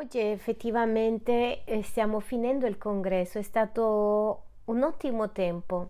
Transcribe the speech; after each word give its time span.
Oggi 0.00 0.20
effettivamente 0.20 1.64
eh, 1.64 1.82
stiamo 1.82 2.20
finendo 2.20 2.66
il 2.66 2.78
congresso, 2.78 3.40
è 3.40 3.42
stato 3.42 4.42
un 4.66 4.84
ottimo 4.84 5.32
tempo 5.32 5.88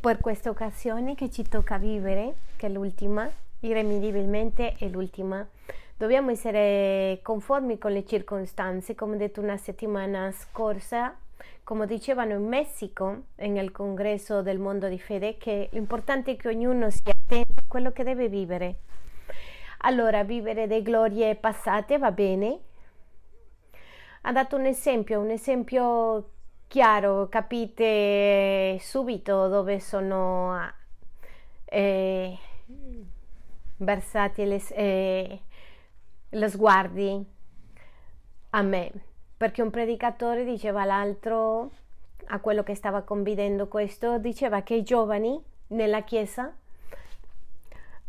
per 0.00 0.20
questa 0.20 0.48
occasione 0.48 1.14
che 1.14 1.28
ci 1.28 1.42
tocca 1.42 1.76
vivere, 1.76 2.36
che 2.56 2.68
è 2.68 2.70
l'ultima, 2.70 3.30
irrimediabilmente 3.60 4.74
è 4.78 4.88
l'ultima. 4.88 5.46
Dobbiamo 5.94 6.30
essere 6.30 7.20
conformi 7.22 7.76
con 7.76 7.92
le 7.92 8.06
circostanze, 8.06 8.94
come 8.94 9.18
detto 9.18 9.42
una 9.42 9.58
settimana 9.58 10.32
scorsa, 10.32 11.14
come 11.62 11.86
dicevano 11.86 12.32
in 12.32 12.46
Messico, 12.46 13.24
nel 13.34 13.70
congresso 13.70 14.40
del 14.40 14.58
mondo 14.58 14.88
di 14.88 14.98
fede, 14.98 15.36
che 15.36 15.68
l'importante 15.72 16.30
è 16.30 16.36
che 16.36 16.48
ognuno 16.48 16.88
sia 16.88 17.12
attento 17.12 17.60
a 17.60 17.64
quello 17.68 17.90
che 17.92 18.02
deve 18.02 18.30
vivere 18.30 18.76
allora, 19.82 20.24
vivere 20.24 20.66
le 20.66 20.82
glorie 20.82 21.36
passate 21.36 21.96
va 21.98 22.12
bene. 22.12 22.60
Ha 24.22 24.32
dato 24.32 24.56
un 24.56 24.66
esempio, 24.66 25.20
un 25.20 25.30
esempio 25.30 26.32
chiaro, 26.66 27.28
capite 27.28 28.76
subito 28.80 29.48
dove 29.48 29.80
sono 29.80 30.54
eh, 31.64 32.38
versati 33.78 34.44
le, 34.44 34.62
eh, 34.68 35.40
lo 36.28 36.48
sguardi 36.48 37.24
a 38.50 38.62
me, 38.62 38.92
perché 39.36 39.62
un 39.62 39.70
predicatore 39.70 40.44
diceva 40.44 40.82
all'altro, 40.82 41.70
a 42.26 42.38
quello 42.40 42.62
che 42.62 42.74
stava 42.74 43.00
convidendo 43.02 43.66
questo, 43.68 44.18
diceva 44.18 44.60
che 44.60 44.74
i 44.74 44.82
giovani 44.82 45.42
nella 45.68 46.02
chiesa 46.02 46.54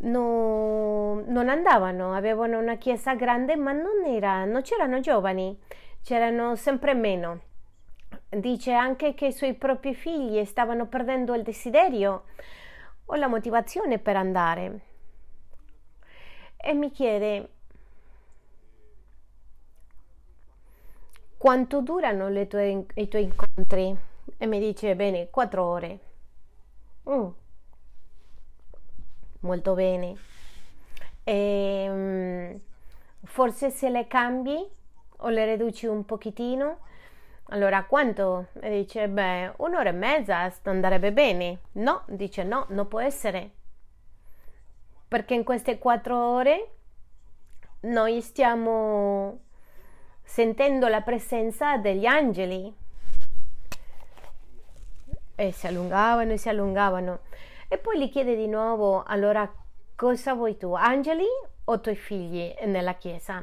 no, 0.02 1.22
non 1.26 1.48
andavano, 1.48 2.14
avevano 2.14 2.58
una 2.58 2.76
chiesa 2.76 3.14
grande, 3.14 3.56
ma 3.56 3.72
non, 3.72 4.04
era, 4.06 4.44
non 4.44 4.62
c'erano 4.62 5.00
giovani, 5.00 5.58
c'erano 6.02 6.56
sempre 6.56 6.94
meno. 6.94 7.40
Dice 8.28 8.72
anche 8.72 9.14
che 9.14 9.26
i 9.26 9.32
suoi 9.32 9.54
propri 9.54 9.94
figli 9.94 10.44
stavano 10.44 10.86
perdendo 10.86 11.34
il 11.34 11.42
desiderio 11.42 12.24
o 13.06 13.14
la 13.16 13.28
motivazione 13.28 13.98
per 13.98 14.16
andare. 14.16 14.80
E 16.56 16.74
mi 16.74 16.90
chiede 16.90 17.48
quanto 21.36 21.80
durano 21.80 22.46
tue, 22.46 22.86
i 22.94 23.08
tuoi 23.08 23.24
incontri? 23.24 23.96
E 24.38 24.46
mi 24.46 24.58
dice, 24.60 24.94
bene, 24.96 25.28
quattro 25.30 25.64
ore. 25.64 25.98
Mm 27.08 27.41
bene. 29.74 30.16
E, 31.24 31.86
um, 31.88 32.60
forse 33.24 33.70
se 33.70 33.88
le 33.88 34.06
cambi 34.06 34.56
o 35.18 35.28
le 35.28 35.44
riduci 35.44 35.86
un 35.86 36.04
pochettino, 36.04 36.78
allora 37.46 37.84
quanto? 37.84 38.48
E 38.60 38.70
dice, 38.70 39.08
beh, 39.08 39.54
un'ora 39.58 39.90
e 39.90 39.92
mezza 39.92 40.50
andrebbe 40.64 41.12
bene. 41.12 41.58
No, 41.72 42.02
dice 42.06 42.42
no, 42.44 42.66
non 42.70 42.88
può 42.88 43.00
essere. 43.00 43.50
Perché 45.06 45.34
in 45.34 45.44
queste 45.44 45.78
quattro 45.78 46.16
ore 46.16 46.70
noi 47.80 48.22
stiamo 48.22 49.40
sentendo 50.22 50.88
la 50.88 51.02
presenza 51.02 51.76
degli 51.76 52.06
angeli. 52.06 52.74
E 55.34 55.52
si 55.52 55.66
allungavano 55.66 56.32
e 56.32 56.38
si 56.38 56.48
allungavano. 56.48 57.20
E 57.72 57.78
poi 57.78 57.98
gli 57.98 58.10
chiede 58.10 58.36
di 58.36 58.48
nuovo, 58.48 59.02
allora 59.02 59.50
cosa 59.96 60.34
vuoi 60.34 60.58
tu, 60.58 60.74
angeli 60.74 61.24
o 61.64 61.80
tuoi 61.80 61.96
figli 61.96 62.52
nella 62.66 62.96
chiesa? 62.96 63.42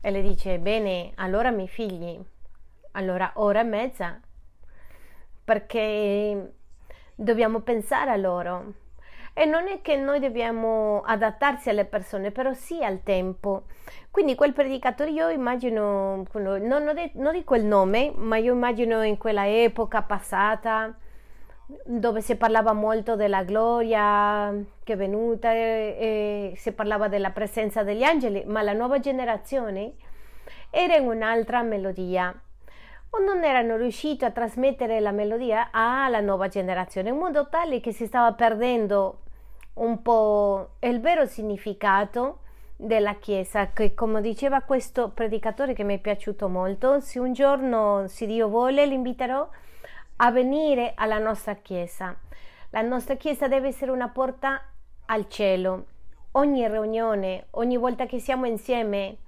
E 0.00 0.10
le 0.12 0.22
dice, 0.22 0.60
bene, 0.60 1.10
allora 1.16 1.50
miei 1.50 1.66
figli, 1.66 2.16
allora 2.92 3.32
ora 3.34 3.58
e 3.58 3.64
mezza, 3.64 4.20
perché 5.42 6.52
dobbiamo 7.16 7.58
pensare 7.58 8.12
a 8.12 8.16
loro. 8.16 8.74
E 9.32 9.46
non 9.46 9.66
è 9.66 9.80
che 9.82 9.96
noi 9.96 10.20
dobbiamo 10.20 11.02
adattarsi 11.04 11.70
alle 11.70 11.86
persone, 11.86 12.30
però 12.30 12.52
sì 12.52 12.84
al 12.84 13.02
tempo. 13.02 13.64
Quindi 14.12 14.36
quel 14.36 14.52
predicatore, 14.52 15.10
io 15.10 15.28
immagino, 15.28 16.22
non, 16.34 16.94
non 17.14 17.32
dico 17.32 17.56
il 17.56 17.64
nome, 17.64 18.12
ma 18.14 18.36
io 18.36 18.52
immagino 18.52 19.02
in 19.02 19.18
quella 19.18 19.44
epoca 19.48 20.02
passata, 20.02 20.96
dove 21.84 22.20
si 22.20 22.36
parlava 22.36 22.72
molto 22.72 23.16
della 23.16 23.42
gloria 23.42 24.52
che 24.82 24.92
è 24.92 24.96
venuta 24.96 25.52
e, 25.52 26.52
si 26.56 26.72
parlava 26.72 27.08
della 27.08 27.30
presenza 27.30 27.82
degli 27.82 28.02
angeli, 28.02 28.44
ma 28.46 28.62
la 28.62 28.72
nuova 28.72 28.98
generazione 28.98 29.94
era 30.70 30.96
in 30.96 31.06
un'altra 31.06 31.62
melodia. 31.62 32.34
O 33.10 33.18
non 33.18 33.44
erano 33.44 33.76
riusciti 33.76 34.24
a 34.24 34.30
trasmettere 34.30 34.98
la 34.98 35.12
melodia 35.12 35.68
alla 35.70 36.20
nuova 36.20 36.48
generazione 36.48 37.10
in 37.10 37.16
modo 37.16 37.48
tale 37.48 37.80
che 37.80 37.92
si 37.92 38.06
stava 38.06 38.32
perdendo 38.32 39.20
un 39.74 40.02
po' 40.02 40.70
il 40.80 41.00
vero 41.00 41.24
significato 41.24 42.40
della 42.76 43.14
Chiesa, 43.14 43.70
che 43.72 43.94
come 43.94 44.20
diceva 44.20 44.62
questo 44.62 45.10
predicatore 45.10 45.74
che 45.74 45.84
mi 45.84 45.96
è 45.96 46.00
piaciuto 46.00 46.48
molto, 46.48 47.00
se 47.00 47.20
un 47.20 47.32
giorno, 47.32 48.06
se 48.08 48.26
Dio 48.26 48.48
vuole, 48.48 48.84
l'inviterò 48.84 49.40
a 49.40 49.48
a 50.16 50.30
venire 50.30 50.92
alla 50.94 51.18
nostra 51.18 51.54
Chiesa. 51.54 52.16
La 52.70 52.82
nostra 52.82 53.16
Chiesa 53.16 53.48
deve 53.48 53.68
essere 53.68 53.90
una 53.90 54.08
porta 54.08 54.62
al 55.06 55.28
cielo. 55.28 55.86
Ogni 56.32 56.66
riunione, 56.68 57.46
ogni 57.52 57.76
volta 57.76 58.06
che 58.06 58.18
siamo 58.18 58.46
insieme, 58.46 59.18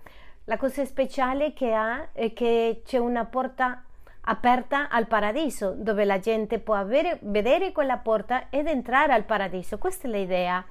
la 0.44 0.56
cosa 0.56 0.84
speciale 0.84 1.52
che 1.52 1.72
ha 1.72 2.08
è 2.12 2.32
che 2.32 2.82
c'è 2.84 2.98
una 2.98 3.24
porta 3.24 3.82
aperta 4.28 4.88
al 4.88 5.06
paradiso, 5.06 5.74
dove 5.76 6.04
la 6.04 6.19
gente 6.19 6.58
può 6.58 6.74
avere, 6.74 7.18
vedere 7.22 7.72
quella 7.72 7.97
porta 7.97 8.47
ed 8.50 8.66
entrare 8.66 9.12
al 9.12 9.24
paradiso. 9.24 9.78
Questa 9.78 10.08
è 10.08 10.10
l'idea. 10.10 10.64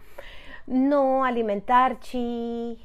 Non 0.65 1.23
alimentarci 1.23 2.77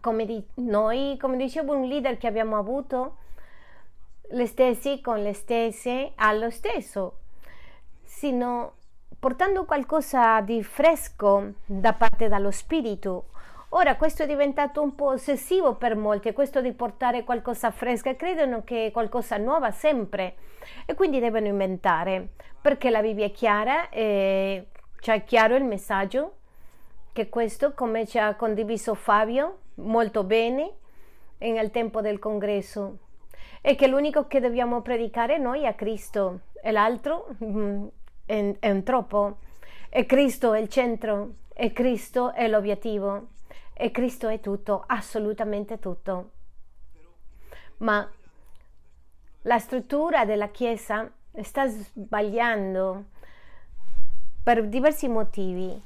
come 0.00 0.26
di, 0.26 0.42
noi, 0.56 1.16
come 1.18 1.36
diceva 1.36 1.74
un 1.74 1.86
leader 1.86 2.16
che 2.18 2.26
abbiamo 2.26 2.56
avuto, 2.56 3.16
le 4.30 4.46
stesse 4.46 5.00
con 5.00 5.22
le 5.22 5.32
stesse 5.32 6.12
allo 6.16 6.50
stesso, 6.50 7.18
sino 8.02 8.74
portando 9.18 9.64
qualcosa 9.64 10.40
di 10.40 10.62
fresco 10.62 11.54
da 11.64 11.92
parte 11.92 12.28
dello 12.28 12.50
spirito. 12.50 13.30
Ora 13.70 13.96
questo 13.96 14.22
è 14.22 14.26
diventato 14.26 14.80
un 14.80 14.94
po' 14.94 15.10
ossessivo 15.10 15.74
per 15.74 15.94
molti, 15.94 16.32
questo 16.32 16.60
di 16.60 16.72
portare 16.72 17.24
qualcosa 17.24 17.70
fresca, 17.70 18.16
credono 18.16 18.64
che 18.64 18.90
qualcosa 18.92 19.36
nuova 19.36 19.70
sempre. 19.70 20.36
E 20.86 20.94
quindi 20.94 21.20
devono 21.20 21.46
inventare, 21.46 22.30
perché 22.60 22.90
la 22.90 23.02
Bibbia 23.02 23.26
è 23.26 23.30
chiara 23.30 23.88
e 23.90 24.68
c'è 24.98 25.24
chiaro 25.24 25.54
il 25.56 25.64
messaggio 25.64 26.36
che 27.12 27.28
questo, 27.28 27.74
come 27.74 28.06
ci 28.06 28.18
ha 28.18 28.34
condiviso 28.36 28.94
Fabio 28.94 29.58
molto 29.76 30.24
bene 30.24 30.72
nel 31.38 31.70
tempo 31.70 32.00
del 32.00 32.18
congresso, 32.18 32.98
e 33.60 33.74
che 33.74 33.86
l'unico 33.86 34.26
che 34.26 34.40
dobbiamo 34.40 34.82
predicare 34.82 35.38
noi 35.38 35.64
è 35.64 35.74
Cristo 35.74 36.40
e 36.62 36.70
l'altro 36.70 37.28
mm, 37.42 37.86
è, 38.26 38.56
è 38.58 38.70
un 38.70 38.82
troppo. 38.82 39.38
E 39.90 40.04
Cristo 40.06 40.52
è 40.52 40.60
il 40.60 40.68
centro, 40.68 41.34
e 41.54 41.72
Cristo 41.72 42.32
è 42.32 42.46
l'obiettivo, 42.46 43.28
e 43.72 43.90
Cristo 43.90 44.28
è 44.28 44.40
tutto, 44.40 44.84
assolutamente 44.86 45.78
tutto. 45.78 46.30
Ma 47.78 48.08
la 49.42 49.58
struttura 49.58 50.24
della 50.24 50.48
Chiesa 50.48 51.10
sta 51.42 51.66
sbagliando 51.66 53.04
per 54.42 54.66
diversi 54.66 55.08
motivi. 55.08 55.82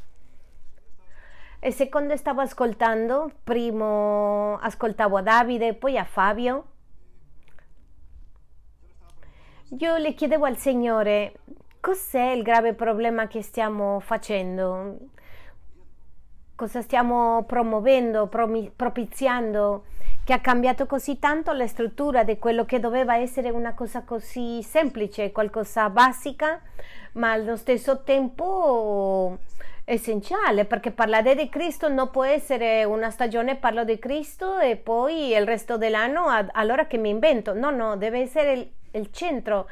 E 1.65 1.71
secondo 1.71 2.17
stavo 2.17 2.41
ascoltando, 2.41 3.31
prima 3.45 4.59
ascoltavo 4.59 5.19
a 5.19 5.23
Davide, 5.23 5.75
poi 5.75 5.97
a 5.97 6.05
Fabio, 6.05 6.72
io 9.79 9.97
le 9.97 10.13
chiedevo 10.13 10.45
al 10.45 10.59
Signore 10.59 11.33
cos'è 11.81 12.33
il 12.33 12.43
grave 12.43 12.75
problema 12.75 13.27
che 13.27 13.43
stiamo 13.43 14.01
facendo, 14.01 14.99
cosa 16.55 16.83
stiamo 16.83 17.45
promuovendo, 17.45 18.29
propiziando, 18.29 19.85
che 20.25 20.33
ha 20.35 20.41
cambiato 20.41 20.87
così 20.87 21.19
tanto 21.19 21.53
la 21.53 21.67
struttura 21.67 22.23
di 22.23 22.39
quello 22.39 22.65
che 22.65 22.81
doveva 22.81 23.17
essere 23.17 23.49
una 23.51 23.75
cosa 23.75 24.03
così 24.03 24.63
semplice, 24.63 25.33
qualcosa 25.33 25.89
basica, 25.89 26.61
ma 27.13 27.33
allo 27.33 27.57
stesso 27.57 28.03
tempo 28.03 29.39
essenziale, 29.95 30.65
perché 30.65 30.91
parlare 30.91 31.35
di 31.35 31.49
Cristo 31.49 31.89
non 31.89 32.11
può 32.11 32.25
essere 32.25 32.85
una 32.85 33.11
stagione 33.11 33.57
parlo 33.57 33.85
di 33.85 33.99
Cristo 33.99 34.59
e 34.59 34.77
poi 34.77 35.33
il 35.33 35.47
resto 35.47 35.77
dell'anno 35.77 36.27
allora 36.53 36.87
che 36.87 36.99
mi 36.99 37.11
invento, 37.11 37.55
no, 37.55 37.71
no, 37.71 37.97
deve 37.97 38.21
essere 38.21 38.73
il 38.93 39.11
centro 39.11 39.69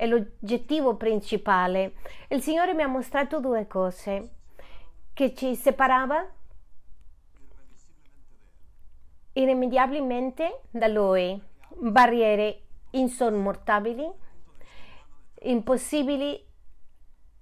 è 0.00 0.06
l'oggettivo 0.06 0.96
principale. 0.96 1.96
Il 2.28 2.40
Signore 2.40 2.72
mi 2.72 2.80
ha 2.80 2.86
mostrato 2.86 3.38
due 3.38 3.66
cose. 3.66 4.30
Che 5.12 5.34
ci 5.34 5.54
separava 5.54 6.26
irrimediabilmente 9.34 10.62
da 10.70 10.86
lui, 10.86 11.38
barriere 11.68 12.62
insormontabili, 12.92 14.10
impossibili 15.42 16.46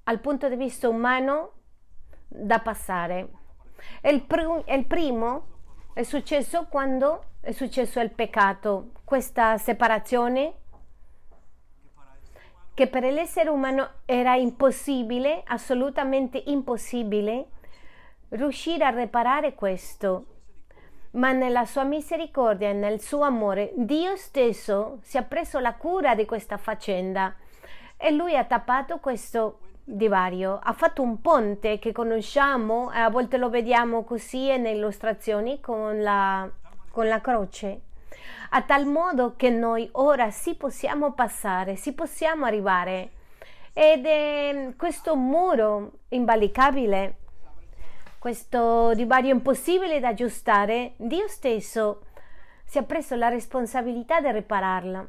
al 0.05 0.19
punto 0.19 0.49
di 0.49 0.57
vista 0.57 0.89
umano 0.89 1.58
da 2.29 2.61
passare. 2.61 3.29
Il, 4.03 4.23
pr- 4.23 4.65
il 4.67 4.85
primo 4.87 5.47
è 5.93 6.03
successo 6.03 6.67
quando 6.69 7.25
è 7.41 7.53
successo 7.53 8.01
il 8.01 8.11
peccato, 8.11 8.91
questa 9.05 9.57
separazione 9.59 10.55
che 12.75 12.87
per 12.87 13.03
l'essere 13.03 13.49
umano 13.49 13.91
era 14.05 14.37
impossibile, 14.37 15.43
assolutamente 15.47 16.41
impossibile, 16.47 17.49
riuscire 18.29 18.85
a 18.85 18.91
riparare 18.91 19.55
questo. 19.55 20.27
Ma 21.13 21.33
nella 21.33 21.65
sua 21.65 21.83
misericordia 21.83 22.69
e 22.69 22.75
nel 22.75 23.01
suo 23.01 23.23
amore, 23.23 23.73
Dio 23.75 24.15
stesso 24.15 24.99
si 25.03 25.17
è 25.17 25.25
preso 25.25 25.59
la 25.59 25.75
cura 25.75 26.15
di 26.15 26.25
questa 26.25 26.57
faccenda 26.57 27.35
e 27.97 28.13
lui 28.13 28.37
ha 28.37 28.45
tappato 28.45 28.99
questo 28.99 29.59
divario, 29.91 30.59
ha 30.63 30.73
fatto 30.73 31.03
un 31.03 31.21
ponte 31.21 31.79
che 31.79 31.93
conosciamo 31.93 32.93
e 32.93 32.99
a 32.99 33.11
volte 33.11 33.37
lo 33.39 33.49
vediamo 33.49 34.05
così 34.05 34.47
nelle 34.47 34.73
illustrazioni 34.73 35.61
con 35.61 36.03
la, 36.03 36.49
con 36.91 37.09
la 37.09 37.21
croce 37.21 37.83
a 38.51 38.63
tal 38.63 38.87
modo 38.87 39.35
che 39.37 39.51
noi 39.51 39.89
ora 39.93 40.31
si 40.31 40.55
possiamo 40.55 41.13
passare, 41.13 41.77
si 41.77 41.93
possiamo 41.93 42.45
arrivare. 42.47 43.11
Ed 43.73 44.07
è 44.07 44.73
questo 44.77 45.17
muro 45.17 45.93
invalicabile, 46.09 47.17
questo 48.19 48.95
divario 48.95 49.33
impossibile 49.35 50.01
da 50.01 50.09
aggiustare, 50.09 50.95
Dio 50.97 51.29
stesso 51.29 52.03
si 52.65 52.79
è 52.79 52.83
preso 52.83 53.15
la 53.15 53.29
responsabilità 53.29 54.21
di 54.21 54.33
ripararla. 54.33 55.07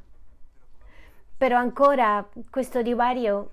Però 1.38 1.58
ancora 1.58 2.28
questo 2.50 2.82
divario 2.82 3.52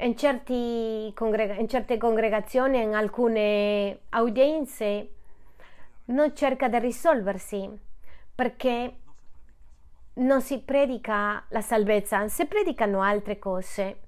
in, 0.00 1.12
congrega- 1.14 1.54
in 1.54 1.68
certe 1.68 1.96
congregazioni, 1.96 2.80
in 2.80 2.94
alcune 2.94 4.00
udienze, 4.12 5.10
non 6.06 6.34
cerca 6.34 6.68
di 6.68 6.78
risolversi 6.78 7.68
perché 8.34 8.96
non 10.14 10.40
si 10.40 10.60
predica 10.60 11.44
la 11.48 11.60
salvezza, 11.60 12.26
si 12.28 12.46
predicano 12.46 13.02
altre 13.02 13.38
cose, 13.38 14.00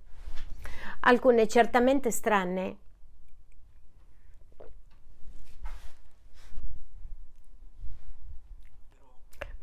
alcune 1.01 1.49
certamente 1.49 2.11
strane. 2.11 2.77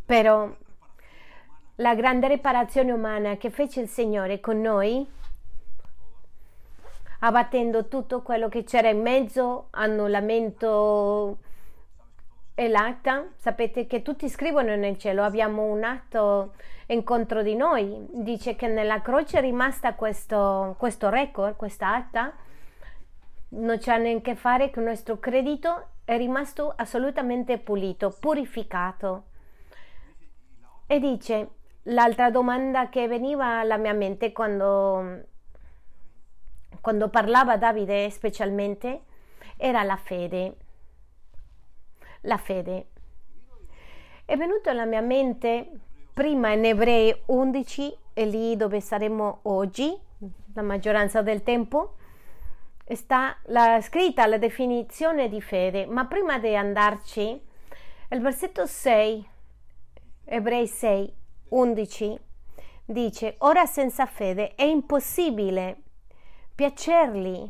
Però 0.05 0.49
la 1.75 1.95
grande 1.95 2.27
riparazione 2.29 2.91
umana 2.91 3.35
che 3.35 3.49
fece 3.49 3.81
il 3.81 3.89
Signore 3.89 4.39
con 4.39 4.61
noi, 4.61 5.05
abbattendo 7.19 7.87
tutto 7.87 8.21
quello 8.21 8.49
che 8.49 8.63
c'era 8.63 8.89
in 8.89 9.01
mezzo, 9.01 9.67
annullamento 9.71 11.37
e 12.55 12.67
l'acta, 12.67 13.27
sapete 13.35 13.87
che 13.87 14.01
tutti 14.01 14.27
scrivono 14.29 14.75
nel 14.75 14.97
cielo, 14.97 15.23
abbiamo 15.23 15.63
un 15.63 15.83
atto 15.83 16.53
incontro 16.87 17.43
di 17.43 17.55
noi, 17.55 18.07
dice 18.11 18.55
che 18.55 18.67
nella 18.67 19.01
croce 19.01 19.37
è 19.37 19.41
rimasta 19.41 19.93
questo, 19.93 20.75
questo 20.77 21.09
record, 21.09 21.55
questa 21.55 21.93
atta, 21.93 22.33
non 23.49 23.77
c'è 23.77 23.97
neanche 23.97 24.31
a 24.31 24.35
fare 24.35 24.69
che 24.69 24.79
il 24.79 24.85
nostro 24.85 25.19
credito. 25.19 25.89
È 26.03 26.17
rimasto 26.17 26.73
assolutamente 26.75 27.57
pulito, 27.57 28.15
purificato. 28.17 29.23
E 30.85 30.99
dice, 30.99 31.49
l'altra 31.83 32.29
domanda 32.29 32.89
che 32.89 33.07
veniva 33.07 33.59
alla 33.59 33.77
mia 33.77 33.93
mente 33.93 34.31
quando, 34.31 35.23
quando 36.87 37.09
parlava 37.09 37.57
Davide 37.57 38.09
specialmente 38.09 39.01
era 39.57 39.83
la 39.83 39.97
fede 39.97 40.55
la 42.21 42.37
fede. 42.37 42.87
È 44.23 44.37
venuto 44.37 44.69
alla 44.69 44.85
mia 44.85 45.01
mente 45.01 45.69
prima 46.13 46.53
in 46.53 46.63
Ebrei 46.63 47.13
11, 47.25 47.97
e 48.13 48.25
lì 48.25 48.55
dove 48.55 48.79
saremo 48.79 49.39
oggi, 49.43 49.93
la 50.53 50.61
maggioranza 50.61 51.21
del 51.21 51.43
tempo, 51.43 51.97
sta 52.87 53.37
la, 53.47 53.81
scritta 53.81 54.25
la 54.25 54.37
definizione 54.37 55.27
di 55.27 55.41
fede, 55.41 55.85
ma 55.85 56.05
prima 56.05 56.39
di 56.39 56.55
andarci, 56.55 57.21
il 58.11 58.21
versetto 58.21 58.65
6, 58.65 59.29
Ebrei 60.23 60.67
6, 60.67 61.13
11, 61.49 62.19
dice, 62.85 63.35
ora 63.39 63.65
senza 63.65 64.05
fede 64.05 64.55
è 64.55 64.63
impossibile 64.63 65.81
piacerli. 66.57 67.47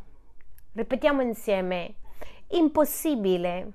Ripetiamo 0.74 1.22
insieme, 1.22 1.96
impossibile 2.50 3.72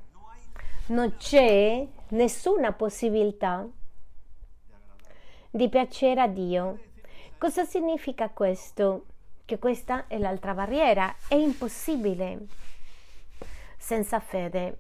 non 0.89 1.17
c'è 1.17 1.87
nessuna 2.09 2.73
possibilità 2.73 3.67
di 5.49 5.69
piacere 5.71 6.21
a 6.21 6.27
Dio. 6.27 6.81
Cosa 7.39 7.65
significa 7.65 8.29
questo? 8.29 9.07
Che 9.47 9.59
questa 9.59 10.07
è 10.07 10.19
l'altra 10.19 10.53
barriera, 10.53 11.17
è 11.29 11.35
impossibile 11.35 12.47
senza 13.79 14.21
fede. 14.21 14.79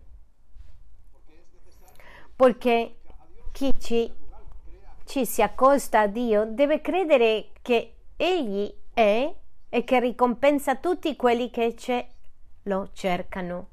Perché 2.37 2.99
chi 3.53 3.73
ci, 3.81 4.13
ci 5.07 5.25
si 5.25 5.41
accosta 5.41 6.01
a 6.01 6.07
Dio 6.07 6.45
deve 6.45 6.83
credere 6.83 7.53
che 7.63 7.95
Egli 8.17 8.71
è 8.93 9.35
e 9.75 9.85
che 9.85 10.01
ricompensa 10.01 10.77
tutti 10.77 11.17
quelli 11.17 11.49
che 11.49 11.75
ce 11.75 12.09
lo 12.65 12.91
cercano. 12.93 13.69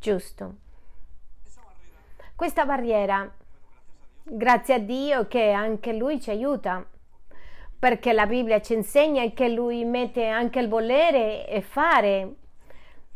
giusto. 0.00 0.54
Questa 2.34 2.64
barriera, 2.64 3.30
grazie 4.22 4.74
a 4.74 4.78
Dio 4.78 5.28
che 5.28 5.50
anche 5.50 5.92
Lui 5.92 6.18
ci 6.18 6.30
aiuta, 6.30 6.82
perché 7.78 8.14
la 8.14 8.24
Bibbia 8.24 8.62
ci 8.62 8.72
insegna 8.72 9.30
che 9.32 9.50
Lui 9.50 9.84
mette 9.84 10.26
anche 10.26 10.58
il 10.58 10.68
volere 10.68 11.46
e 11.46 11.60
fare. 11.60 12.34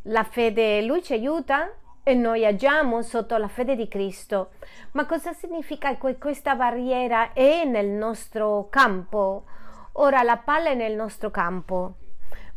La 0.09 0.25
fede, 0.25 0.83
Lui 0.83 1.03
ci 1.03 1.15
aiuta 1.15 1.73
e 2.05 2.15
noi 2.15 2.45
agiamo 2.45 3.01
sotto 3.03 3.37
la 3.39 3.49
fede 3.49 3.75
di 3.75 3.89
Cristo. 3.89 4.51
Ma 4.93 5.07
cosa 5.07 5.33
significa 5.33 5.97
che 5.97 6.19
questa 6.19 6.55
barriera 6.55 7.33
è 7.33 7.65
nel 7.65 7.89
nostro 7.89 8.69
campo? 8.71 9.45
Ora 9.93 10.23
la 10.23 10.37
palla 10.37 10.69
è 10.69 10.75
nel 10.75 10.95
nostro 10.95 11.31
campo, 11.31 11.95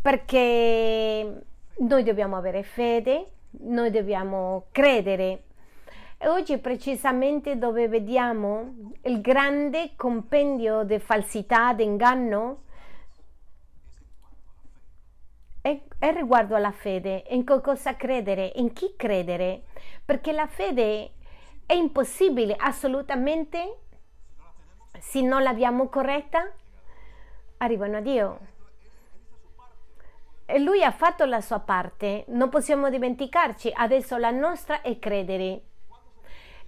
perché 0.01 1.44
noi 1.77 2.04
dobbiamo 2.04 2.36
avere 2.36 2.63
fede, 2.63 3.32
noi 3.62 3.89
dobbiamo 3.89 4.66
credere. 4.72 5.44
E 6.18 6.27
oggi 6.27 6.58
precisamente 6.58 7.58
dove 7.58 7.88
vediamo 7.88 8.74
il 9.04 9.22
grande 9.22 9.92
compendio 9.96 10.84
di 10.84 11.00
falsità, 11.00 11.74
di 11.74 11.84
inganno, 11.84 12.63
è, 15.68 15.82
è 16.00 16.14
riguardo 16.14 16.56
alla 16.56 16.72
fede, 16.72 17.26
in 17.30 17.44
cosa 17.44 17.98
credere, 17.98 18.54
in 18.56 18.72
chi 18.72 18.94
credere, 18.96 19.64
perché 20.06 20.32
la 20.32 20.48
fede 20.48 21.12
è 21.66 21.74
impossibile 21.74 22.56
assolutamente 22.58 23.80
se 25.00 25.22
non 25.22 25.44
l'abbiamo 25.44 25.90
corretta, 25.90 26.50
arrivano 27.58 27.98
a 27.98 28.02
Dio. 28.02 28.40
E 30.46 30.60
lui 30.60 30.82
ha 30.82 30.92
fatto 30.92 31.26
la 31.26 31.42
sua 31.42 31.60
parte, 31.60 32.24
non 32.30 32.48
possiamo 32.48 32.90
dimenticarci, 32.90 33.70
adesso 33.76 34.16
la 34.16 34.32
nostra 34.32 34.82
è 34.82 34.98
credere. 34.98 35.62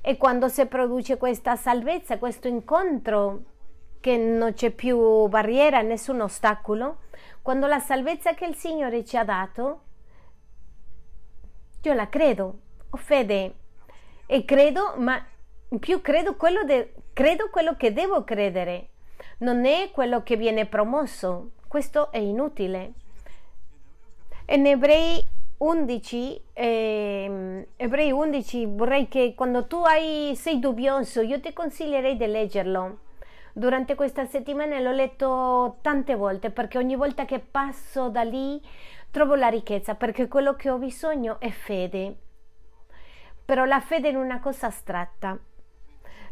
E 0.02 0.18
quando 0.18 0.50
si 0.50 0.66
produce 0.66 1.18
questa 1.18 1.56
salvezza, 1.56 2.18
questo 2.18 2.50
incontro, 2.50 3.44
che 4.02 4.18
non 4.18 4.54
c'è 4.54 4.72
più 4.72 5.28
barriera, 5.28 5.82
nessun 5.82 6.20
ostacolo, 6.20 6.98
quando 7.50 7.66
la 7.66 7.80
salvezza 7.80 8.36
che 8.36 8.46
il 8.46 8.54
Signore 8.54 9.04
ci 9.04 9.18
ha 9.18 9.24
dato, 9.24 9.82
io 11.82 11.94
la 11.94 12.08
credo, 12.08 12.60
ho 12.92 12.98
fede. 12.98 13.56
E 14.28 14.46
credo, 14.46 14.94
ma 14.98 15.20
in 15.70 15.80
più 15.80 16.00
credo 16.00 16.36
quello, 16.36 16.64
de, 16.64 16.94
credo 17.12 17.50
quello 17.50 17.76
che 17.76 17.92
devo 17.92 18.24
credere, 18.24 18.90
non 19.40 19.66
è 19.66 19.90
quello 19.92 20.22
che 20.22 20.38
viene 20.38 20.68
promosso, 20.68 21.54
questo 21.68 22.12
è 22.12 22.20
inutile. 22.20 22.94
In 24.50 24.68
Ebrei 24.68 25.20
11, 25.58 26.42
eh, 26.54 27.68
Ebrei 27.78 28.12
11 28.12 28.66
vorrei 28.68 29.08
che 29.08 29.34
quando 29.36 29.66
tu 29.66 29.78
hai, 29.78 30.36
sei 30.36 30.60
dubbioso, 30.60 31.22
io 31.22 31.40
ti 31.40 31.52
consiglierei 31.52 32.16
di 32.16 32.28
leggerlo, 32.28 33.00
Durante 33.54 33.96
questa 33.96 34.26
settimana 34.26 34.80
l'ho 34.80 34.92
letto 34.92 35.78
tante 35.82 36.16
volte 36.16 36.52
perché 36.52 36.78
ogni 36.78 36.96
volta 36.96 37.26
che 37.26 37.40
passo 37.40 38.10
da 38.10 38.24
lì 38.24 38.62
trovo 39.12 39.36
la 39.36 39.48
ricchezza 39.48 39.96
perché 39.96 40.28
quello 40.28 40.56
che 40.56 40.70
ho 40.70 40.78
bisogno 40.78 41.40
è 41.40 41.50
fede. 41.50 42.16
Però 43.44 43.66
la 43.66 43.80
fede 43.80 44.10
è 44.10 44.16
una 44.16 44.40
cosa 44.40 44.68
astratta. 44.68 45.38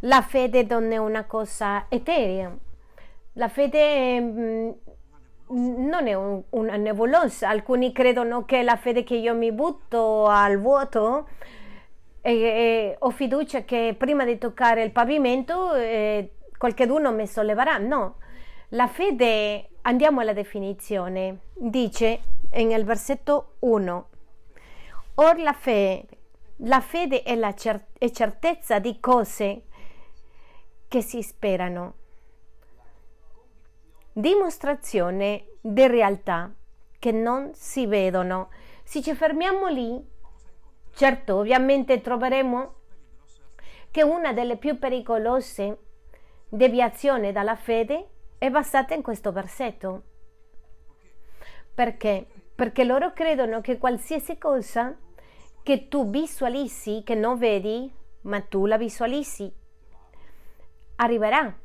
La 0.02 0.22
fede 0.22 0.64
non 0.64 0.92
è 0.92 0.98
una 0.98 1.26
cosa 1.26 1.88
eterea. 1.90 2.56
La 3.34 3.48
fede 3.48 4.20
mm, 4.22 4.70
non 5.50 6.08
è 6.08 6.14
un, 6.14 6.44
una 6.52 6.76
nebulosa. 6.76 7.50
Alcuni 7.50 7.92
credono 7.92 8.46
che 8.46 8.62
la 8.62 8.76
fede 8.76 9.04
che 9.04 9.16
io 9.16 9.34
mi 9.34 9.52
butto 9.52 10.28
al 10.28 10.60
vuoto 10.60 11.28
e, 12.22 12.32
e 12.32 12.96
ho 13.00 13.10
fiducia 13.10 13.64
che 13.64 13.96
prima 13.98 14.26
di 14.26 14.38
toccare 14.38 14.84
il 14.84 14.92
pavimento 14.92 15.74
eh, 15.74 16.34
qualcuno 16.58 17.12
mi 17.12 17.28
solleverà. 17.28 17.78
No, 17.78 18.18
la 18.70 18.88
fede, 18.88 19.70
andiamo 19.82 20.22
alla 20.22 20.34
definizione, 20.34 21.40
dice 21.54 22.22
nel 22.52 22.84
versetto 22.84 23.56
1, 23.60 24.10
Or 25.16 25.40
la 25.40 25.54
fede, 25.54 26.06
la 26.58 26.80
fede 26.80 27.24
è 27.24 27.36
la 27.36 27.54
cer- 27.54 27.98
è 27.98 28.12
certezza 28.12 28.80
di 28.80 29.00
cose 29.00 29.64
che 30.88 31.02
si 31.02 31.22
sperano, 31.22 31.94
dimostrazione 34.14 35.54
di 35.60 35.88
realtà 35.88 36.54
che 37.00 37.12
non 37.12 37.52
si 37.54 37.86
vedono. 37.88 38.50
Se 38.84 39.02
ci 39.02 39.14
fermiamo 39.14 39.68
lì, 39.68 40.00
certo, 40.94 41.38
ovviamente 41.38 42.00
troveremo 42.02 42.76
che 43.90 44.04
una 44.04 44.34
delle 44.34 44.58
più 44.58 44.78
pericolose 44.78 45.87
deviazioni 46.50 47.32
dalla 47.32 47.56
fede 47.56 48.10
è 48.38 48.50
basata 48.50 48.94
in 48.94 49.02
questo 49.02 49.32
versetto. 49.32 50.04
Perché? 51.74 52.28
Perché 52.56 52.84
loro 52.84 53.14
credono 53.14 53.62
che 53.62 53.78
qualsiasi 53.78 54.38
cosa 54.38 54.96
che 55.64 55.88
tu 55.88 56.10
visualizzi, 56.10 57.04
che 57.04 57.16
non 57.16 57.38
vedi, 57.38 57.92
ma 58.22 58.42
tu 58.42 58.66
la 58.66 58.78
visualizzi, 58.78 59.52
arriverà. 60.96 61.56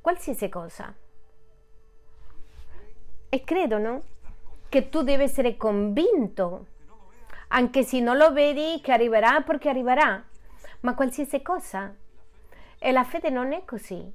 Qualsiasi 0.00 0.48
cosa 0.48 0.94
e 3.34 3.44
credono 3.44 4.02
che 4.68 4.90
tu 4.90 5.00
devi 5.00 5.22
essere 5.22 5.56
convinto, 5.56 6.66
anche 7.48 7.82
se 7.82 7.98
non 7.98 8.18
lo 8.18 8.30
vedi, 8.30 8.78
che 8.82 8.92
arriverà 8.92 9.40
perché 9.40 9.70
arriverà, 9.70 10.22
ma 10.80 10.94
qualsiasi 10.94 11.40
cosa. 11.40 11.94
E 12.84 12.90
la 12.90 13.04
fede 13.04 13.30
non 13.30 13.52
è 13.52 13.64
così, 13.64 14.10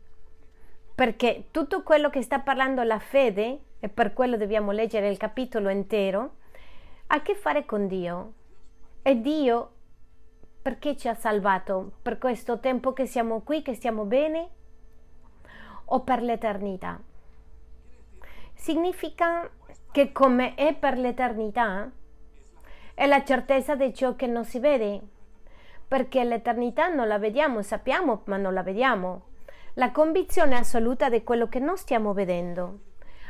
perché 0.94 1.46
tutto 1.52 1.84
quello 1.84 2.10
che 2.10 2.22
sta 2.22 2.40
parlando 2.40 2.84
la 2.84 3.00
fede, 3.00 3.60
e 3.80 3.88
per 3.88 4.14
quello 4.14 4.36
dobbiamo 4.36 4.72
leggere 4.72 5.10
il 5.10 5.18
capitolo 5.18 5.70
intero, 5.70 6.36
ha 7.08 7.16
a 7.16 7.22
che 7.22 7.36
fare 7.36 7.66
con 7.66 7.88
Dio. 7.88 8.34
E 9.02 9.22
Dio 9.22 9.72
perché 10.62 10.98
ci 10.98 11.08
ha 11.08 11.14
salvato? 11.14 11.94
Per 12.02 12.18
questo 12.18 12.60
tempo 12.60 12.92
che 12.92 13.06
siamo 13.06 13.40
qui, 13.40 13.62
che 13.62 13.74
stiamo 13.74 14.04
bene? 14.04 14.50
O 15.86 16.02
per 16.02 16.22
l'eternità? 16.22 17.00
significa 18.58 19.50
che 19.92 20.12
come 20.12 20.56
è 20.56 20.76
per 20.76 20.98
l'eternità, 20.98 21.90
è 22.94 23.06
la 23.06 23.24
certezza 23.24 23.76
di 23.76 23.94
ciò 23.94 24.16
che 24.16 24.28
non 24.28 24.44
si 24.44 24.60
vede, 24.60 25.02
perché 25.88 26.24
l'eternità 26.24 26.88
non 26.88 27.08
la 27.08 27.18
vediamo, 27.18 27.62
sappiamo, 27.62 28.22
ma 28.26 28.38
non 28.38 28.54
la 28.54 28.64
vediamo. 28.64 29.26
La 29.76 29.92
convinzione 29.92 30.56
assoluta 30.56 31.10
di 31.10 31.24
quello 31.24 31.48
che 31.48 31.60
non 31.60 31.78
stiamo 31.78 32.14
vedendo 32.14 32.80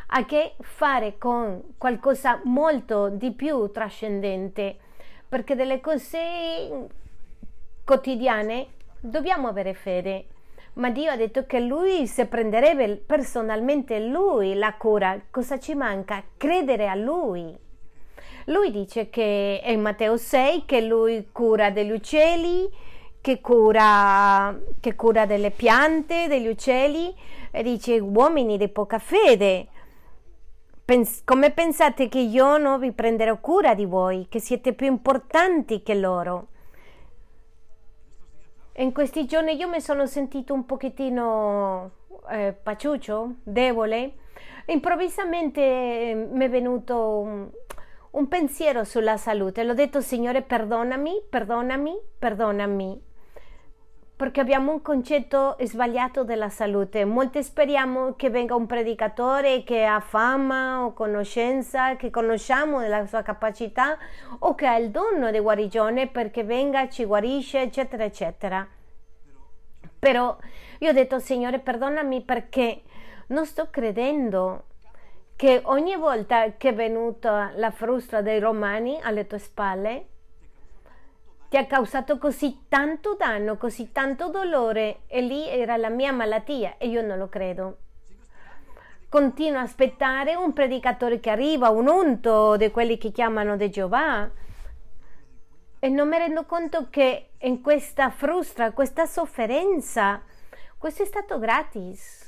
ha 0.08 0.20
a 0.20 0.26
che 0.26 0.56
fare 0.62 1.18
con 1.18 1.74
qualcosa 1.78 2.40
molto 2.46 3.10
di 3.10 3.34
più 3.34 3.70
trascendente, 3.72 4.78
perché 5.28 5.56
delle 5.56 5.82
cose 5.82 6.88
quotidiane 7.84 8.68
dobbiamo 9.02 9.50
avere 9.50 9.74
fede 9.74 10.28
ma 10.78 10.92
Dio 10.92 11.12
ha 11.12 11.16
detto 11.16 11.46
che 11.46 11.60
lui 11.60 12.06
si 12.08 12.26
prenderebbe 12.26 12.98
personalmente 12.98 14.00
lui 14.00 14.54
la 14.54 14.76
cura. 14.76 15.20
Cosa 15.32 15.60
ci 15.60 15.74
manca? 15.74 16.24
Credere 16.38 16.88
a 16.88 16.96
lui. 16.96 17.58
Lui 18.50 18.72
dice 18.72 19.10
che 19.10 19.60
è 19.62 19.72
in 19.72 19.82
Matteo 19.82 20.16
6 20.16 20.64
che 20.66 20.80
lui 20.80 21.30
cura 21.34 21.70
degli 21.70 21.92
uccelli, 21.92 22.70
che 23.20 23.42
cura, 23.42 24.58
che 24.80 24.96
cura 24.96 25.26
delle 25.26 25.52
piante, 25.52 26.28
degli 26.28 26.48
uccelli, 26.48 27.14
e 27.52 27.62
dice 27.62 28.00
uomini 28.00 28.58
di 28.58 28.70
poca 28.70 29.00
fede. 29.00 29.68
Pens- 30.86 31.24
come 31.26 31.52
pensate 31.52 32.08
che 32.08 32.20
io 32.20 32.58
non 32.58 32.80
vi 32.80 32.94
prenderò 32.94 33.38
cura 33.40 33.74
di 33.76 33.86
voi, 33.86 34.28
che 34.30 34.40
siete 34.40 34.72
più 34.72 34.88
importanti 34.88 35.84
che 35.84 35.96
loro? 35.96 36.48
In 38.78 38.94
questi 38.94 39.26
giorni 39.26 39.58
io 39.58 39.68
mi 39.68 39.82
sono 39.82 40.06
sentito 40.06 40.54
un 40.54 40.66
pochettino 40.66 41.92
eh, 42.30 42.54
paciuccio, 42.54 43.36
debole. 43.44 44.14
Improvvisamente 44.68 45.62
eh, 45.62 46.28
mi 46.32 46.46
è 46.46 46.50
venuto 46.50 47.66
un, 48.18 48.28
pensiero 48.28 48.84
sulla 48.84 49.18
salute. 49.18 49.64
L'ho 49.64 49.74
detto, 49.74 50.02
Signore, 50.02 50.42
perdonami, 50.42 51.24
perdonami, 51.30 51.98
perdonami 52.18 53.06
perché 54.18 54.40
abbiamo 54.40 54.72
un 54.72 54.82
concetto 54.82 55.56
sbagliato 55.62 56.24
della 56.24 56.50
salute. 56.50 57.06
Molti 57.06 57.44
speriamo 57.44 58.16
che 58.16 58.32
venga 58.32 58.56
un 58.56 58.66
predicatore 58.66 59.64
che 59.64 59.86
ha 59.86 60.00
fama 60.00 60.84
o 60.84 60.94
conoscenza, 60.94 61.96
che 61.98 62.10
conosciamo 62.10 62.80
della 62.80 63.06
sua 63.06 63.22
capacità 63.22 63.96
o 64.40 64.56
che 64.56 64.66
ha 64.66 64.76
il 64.78 64.90
dono 64.90 65.30
di 65.30 65.38
guarigione 65.38 66.08
perché 66.08 66.44
venga, 66.44 66.90
ci 66.90 67.06
guarisce, 67.06 67.62
eccetera, 67.62 68.06
eccetera. 68.06 68.68
Però 70.00 70.36
io 70.80 70.90
ho 70.90 70.94
detto, 70.94 71.20
Signore, 71.20 71.60
perdonami 71.60 72.24
perché 72.24 72.82
non 73.28 73.46
sto 73.46 73.70
credendo 73.70 74.64
che 75.38 75.62
ogni 75.66 75.96
volta 75.96 76.58
che 76.58 76.70
è 76.70 76.74
venuta 76.74 77.52
la 77.56 77.70
frustra 77.70 78.24
dei 78.24 78.40
romani 78.40 79.00
alle 79.00 79.28
tue 79.28 79.38
spalle, 79.38 80.08
ti 81.48 81.58
ha 81.58 81.68
causato 81.68 82.18
così 82.18 82.66
tanto 82.68 83.16
danno, 83.16 83.56
così 83.56 83.92
tanto 83.92 84.30
dolore 84.30 85.02
e 85.06 85.22
lì 85.22 85.48
era 85.48 85.78
la 85.78 85.90
mia 85.90 86.12
malattia 86.12 86.76
e 86.80 86.88
io 86.88 87.04
non 87.04 87.20
lo 87.20 87.30
credo. 87.30 87.78
Continuo 89.10 89.60
a 89.60 89.62
aspettare 89.62 90.34
un 90.34 90.54
predicatore 90.54 91.20
che 91.20 91.30
arriva, 91.30 91.70
un 91.70 91.88
unto 91.88 92.58
di 92.58 92.72
quelli 92.72 92.98
che 92.98 93.12
chiamano 93.12 93.56
di 93.56 93.70
Geova 93.70 94.30
e 95.80 95.88
non 95.88 96.10
mi 96.10 96.18
rendo 96.18 96.46
conto 96.46 96.88
che 96.90 97.30
in 97.42 97.62
questa 97.62 98.10
frustra, 98.10 98.72
questa 98.72 99.06
sofferenza, 99.06 100.24
questo 100.80 101.04
è 101.04 101.06
stato 101.06 101.38
gratis. 101.38 102.27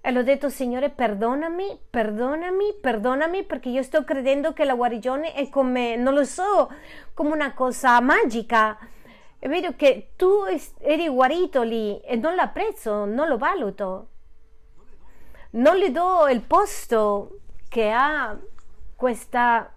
E 0.00 0.12
l'ho 0.12 0.22
detto, 0.22 0.48
Signore, 0.48 0.90
perdonami, 0.90 1.78
perdonami, 1.90 2.74
perdonami, 2.80 3.44
perché 3.44 3.68
io 3.68 3.82
sto 3.82 4.04
credendo 4.04 4.52
che 4.52 4.64
la 4.64 4.74
guarigione 4.74 5.34
è 5.34 5.48
come, 5.48 5.96
non 5.96 6.14
lo 6.14 6.24
so, 6.24 6.72
come 7.14 7.32
una 7.32 7.52
cosa 7.52 8.00
magica. 8.00 8.78
E 9.38 9.48
vedo 9.48 9.74
che 9.76 10.12
tu 10.16 10.44
eri 10.80 11.08
guarito 11.08 11.62
lì 11.62 12.00
e 12.00 12.16
non 12.16 12.34
l'apprezzo, 12.34 13.04
non 13.04 13.28
lo 13.28 13.36
valuto. 13.38 14.08
Non 15.50 15.76
gli 15.76 15.90
do 15.90 16.28
il 16.28 16.42
posto 16.42 17.40
che 17.68 17.90
ha 17.90 18.36
questa 18.96 19.72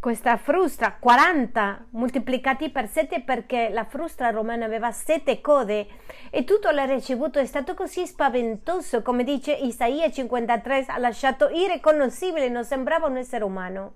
questa 0.00 0.36
frustra 0.36 0.92
40 0.92 1.86
moltiplicati 1.90 2.70
per 2.70 2.88
7 2.88 3.22
perché 3.22 3.68
la 3.68 3.84
frustra 3.84 4.30
romana 4.30 4.64
aveva 4.64 4.92
7 4.92 5.40
code 5.40 5.86
e 6.30 6.44
tutto 6.44 6.70
l'ha 6.70 6.84
ricevuto 6.84 7.40
è 7.40 7.46
stato 7.46 7.74
così 7.74 8.06
spaventoso. 8.06 9.02
Come 9.02 9.24
dice 9.24 9.52
Isaia 9.52 10.10
53 10.10 10.84
ha 10.86 10.98
lasciato 10.98 11.48
irriconoscibile 11.48 12.48
non 12.48 12.64
sembrava 12.64 13.08
un 13.08 13.16
essere 13.16 13.42
umano. 13.42 13.94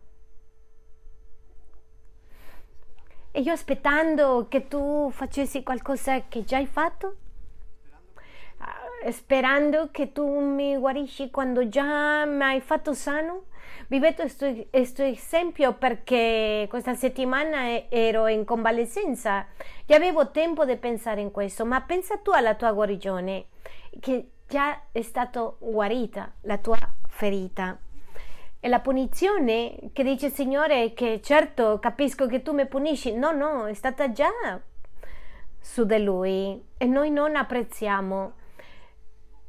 E 3.31 3.41
io 3.41 3.53
aspettando 3.53 4.47
che 4.49 4.69
tu 4.69 5.09
facessi 5.11 5.63
qualcosa 5.63 6.25
che 6.29 6.45
già 6.45 6.57
hai 6.57 6.67
fatto? 6.67 7.17
Ah, 8.59 9.11
sperando 9.11 9.89
che 9.91 10.13
tu 10.13 10.29
mi 10.41 10.77
guarisci 10.77 11.31
quando 11.31 11.69
già 11.69 12.25
mi 12.25 12.43
hai 12.43 12.61
fatto 12.61 12.93
sano 12.93 13.45
vi 13.93 13.99
vedo 13.99 14.23
questo 14.23 15.03
esempio 15.03 15.75
perché 15.75 16.67
questa 16.71 16.95
settimana 16.95 17.91
ero 17.91 18.27
in 18.27 18.47
convalescenza. 18.47 19.49
E 19.85 19.95
avevo 19.95 20.31
tempo 20.31 20.65
di 20.65 20.77
pensare 20.79 21.21
in 21.21 21.31
questo, 21.31 21.67
ma 21.67 21.83
pensa 21.83 22.17
tu 22.17 22.31
alla 22.31 22.55
tua 22.55 22.73
guarigione, 22.73 23.49
che 24.01 24.31
già 24.49 24.85
è 24.91 25.03
stata 25.03 25.55
guarita 25.59 26.33
la 26.43 26.57
tua 26.57 26.79
ferita. 27.07 27.79
E 28.61 28.69
la 28.69 28.81
punizione 28.81 29.91
che 29.93 30.03
dice 30.03 30.27
il 30.27 30.33
Signore 30.33 30.95
che 30.95 31.21
certo 31.23 31.79
capisco 31.79 32.27
che 32.27 32.41
tu 32.41 32.55
mi 32.55 32.67
punisci, 32.67 33.13
no, 33.13 33.33
no, 33.33 33.67
è 33.67 33.75
stata 33.75 34.11
già 34.11 34.31
su 35.61 35.85
di 35.85 36.03
Lui 36.03 36.65
e 36.79 36.87
noi 36.87 37.11
non 37.11 37.37
apprezziamo 37.37 38.41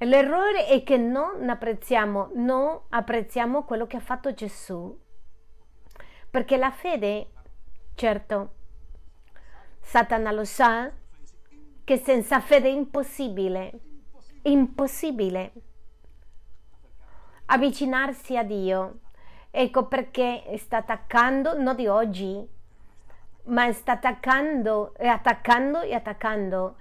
L'errore 0.06 0.66
è 0.68 0.84
che 0.84 0.98
non 0.98 1.50
apprezziamo, 1.50 2.32
non 2.36 2.82
apprezziamo 2.90 3.64
quello 3.64 3.88
che 3.88 3.98
ha 3.98 4.02
fatto 4.02 4.34
Gesù. 4.34 5.00
Perché 6.30 6.58
la 6.58 6.72
fede, 6.72 7.32
certo, 7.96 8.54
Satana 9.80 10.32
lo 10.32 10.46
sa, 10.46 10.92
che 11.84 11.98
senza 11.98 12.40
fede 12.40 12.70
è 12.70 12.72
impossibile, 12.72 13.72
impossibile 14.44 15.52
avvicinarsi 17.46 18.38
a 18.38 18.44
Dio. 18.44 19.00
Ecco 19.52 19.88
perché 19.88 20.44
sta 20.58 20.78
attaccando, 20.78 21.60
non 21.60 21.76
di 21.76 21.88
oggi, 21.88 22.48
ma 23.46 23.72
sta 23.72 23.94
attaccando 23.94 24.96
e 24.96 25.08
attaccando 25.08 25.82
e 25.82 25.94
attaccando 25.94 26.76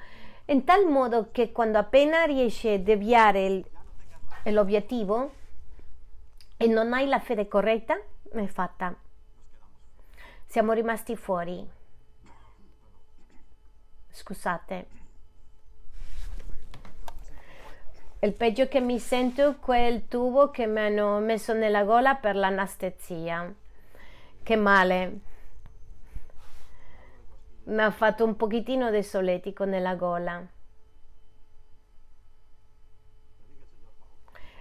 in 0.52 0.64
tal 0.64 0.86
modo 0.86 1.30
che 1.32 1.50
quando 1.50 1.78
appena 1.78 2.24
riesci 2.24 2.68
a 2.68 2.78
deviare 2.78 3.62
l'obiettivo 4.44 5.32
e 6.58 6.66
non 6.66 6.92
hai 6.92 7.06
la 7.06 7.18
fede 7.18 7.48
corretta, 7.48 7.98
è 8.30 8.46
fatta. 8.46 8.94
Siamo 10.46 10.72
rimasti 10.72 11.16
fuori. 11.16 11.66
Scusate. 14.10 14.86
Il 18.20 18.34
peggio 18.34 18.68
che 18.68 18.80
mi 18.80 18.98
sento 18.98 19.48
è 19.48 19.56
quel 19.58 20.06
tubo 20.06 20.50
che 20.50 20.66
mi 20.66 20.80
hanno 20.80 21.18
messo 21.18 21.54
nella 21.54 21.82
gola 21.82 22.14
per 22.16 22.36
l'anestesia. 22.36 23.52
Che 24.42 24.56
male 24.56 25.20
mi 27.64 27.80
ha 27.80 27.90
fatto 27.90 28.24
un 28.24 28.36
pochettino 28.36 28.90
di 28.90 29.02
solletico 29.02 29.64
nella 29.64 29.94
gola. 29.94 30.44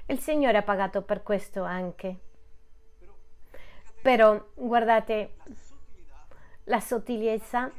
Il 0.05 0.19
Signore 0.19 0.57
ha 0.57 0.61
pagato 0.61 1.01
per 1.01 1.23
questo 1.23 1.63
anche. 1.63 2.19
Però 4.01 4.43
guardate 4.55 5.35
la 6.65 6.79
sottigliezza. 6.79 7.71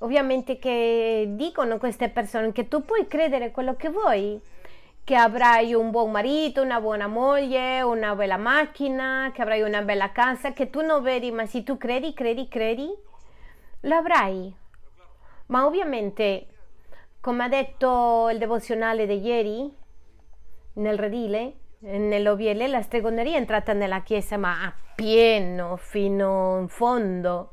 Ovviamente 0.00 0.58
che 0.58 1.26
dicono 1.30 1.78
queste 1.78 2.08
persone 2.10 2.52
che 2.52 2.68
tu 2.68 2.84
puoi 2.84 3.06
credere 3.06 3.52
quello 3.52 3.76
che 3.76 3.88
vuoi, 3.88 4.40
che 5.04 5.14
avrai 5.14 5.74
un 5.74 5.90
buon 5.90 6.10
marito, 6.10 6.60
una 6.60 6.80
buona 6.80 7.06
moglie, 7.06 7.80
una 7.82 8.14
bella 8.14 8.36
macchina, 8.36 9.30
che 9.32 9.42
avrai 9.42 9.62
una 9.62 9.82
bella 9.82 10.12
casa, 10.12 10.52
che 10.52 10.70
tu 10.70 10.80
non 10.80 11.02
vedi, 11.02 11.30
ma 11.30 11.46
se 11.46 11.62
tu 11.62 11.78
credi, 11.78 12.12
credi, 12.12 12.48
credi, 12.48 12.92
l'avrai. 13.84 14.54
Ma 15.46 15.66
ovviamente, 15.66 16.46
come 17.20 17.44
ha 17.44 17.48
detto 17.48 18.28
il 18.30 18.38
devozionale 18.38 19.06
di 19.06 19.20
ieri, 19.20 19.76
nel 20.74 20.98
redile, 20.98 21.54
nell'OVL, 21.80 22.68
la 22.68 22.82
stregoneria 22.82 23.34
è 23.34 23.38
entrata 23.38 23.72
nella 23.72 24.02
chiesa, 24.02 24.36
ma 24.36 24.64
a 24.64 24.74
pieno, 24.94 25.76
fino 25.76 26.58
in 26.60 26.68
fondo. 26.68 27.50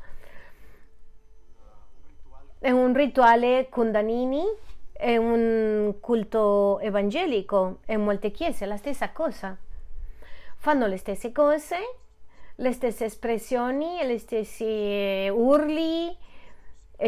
È 2.59 2.69
un 2.69 2.93
rituale 2.93 3.67
condanini, 3.69 4.43
è 4.91 5.17
un 5.17 5.95
culto 5.99 6.79
evangelico, 6.79 7.79
in 7.87 8.03
molte 8.03 8.31
chiese 8.31 8.65
è 8.65 8.67
la 8.67 8.77
stessa 8.77 9.11
cosa. 9.11 9.57
Fanno 10.57 10.85
le 10.85 10.97
stesse 10.97 11.31
cose, 11.31 11.77
le 12.55 12.71
stesse 12.71 13.05
espressioni, 13.05 14.05
gli 14.05 14.17
stessi 14.17 15.29
urli 15.29 16.15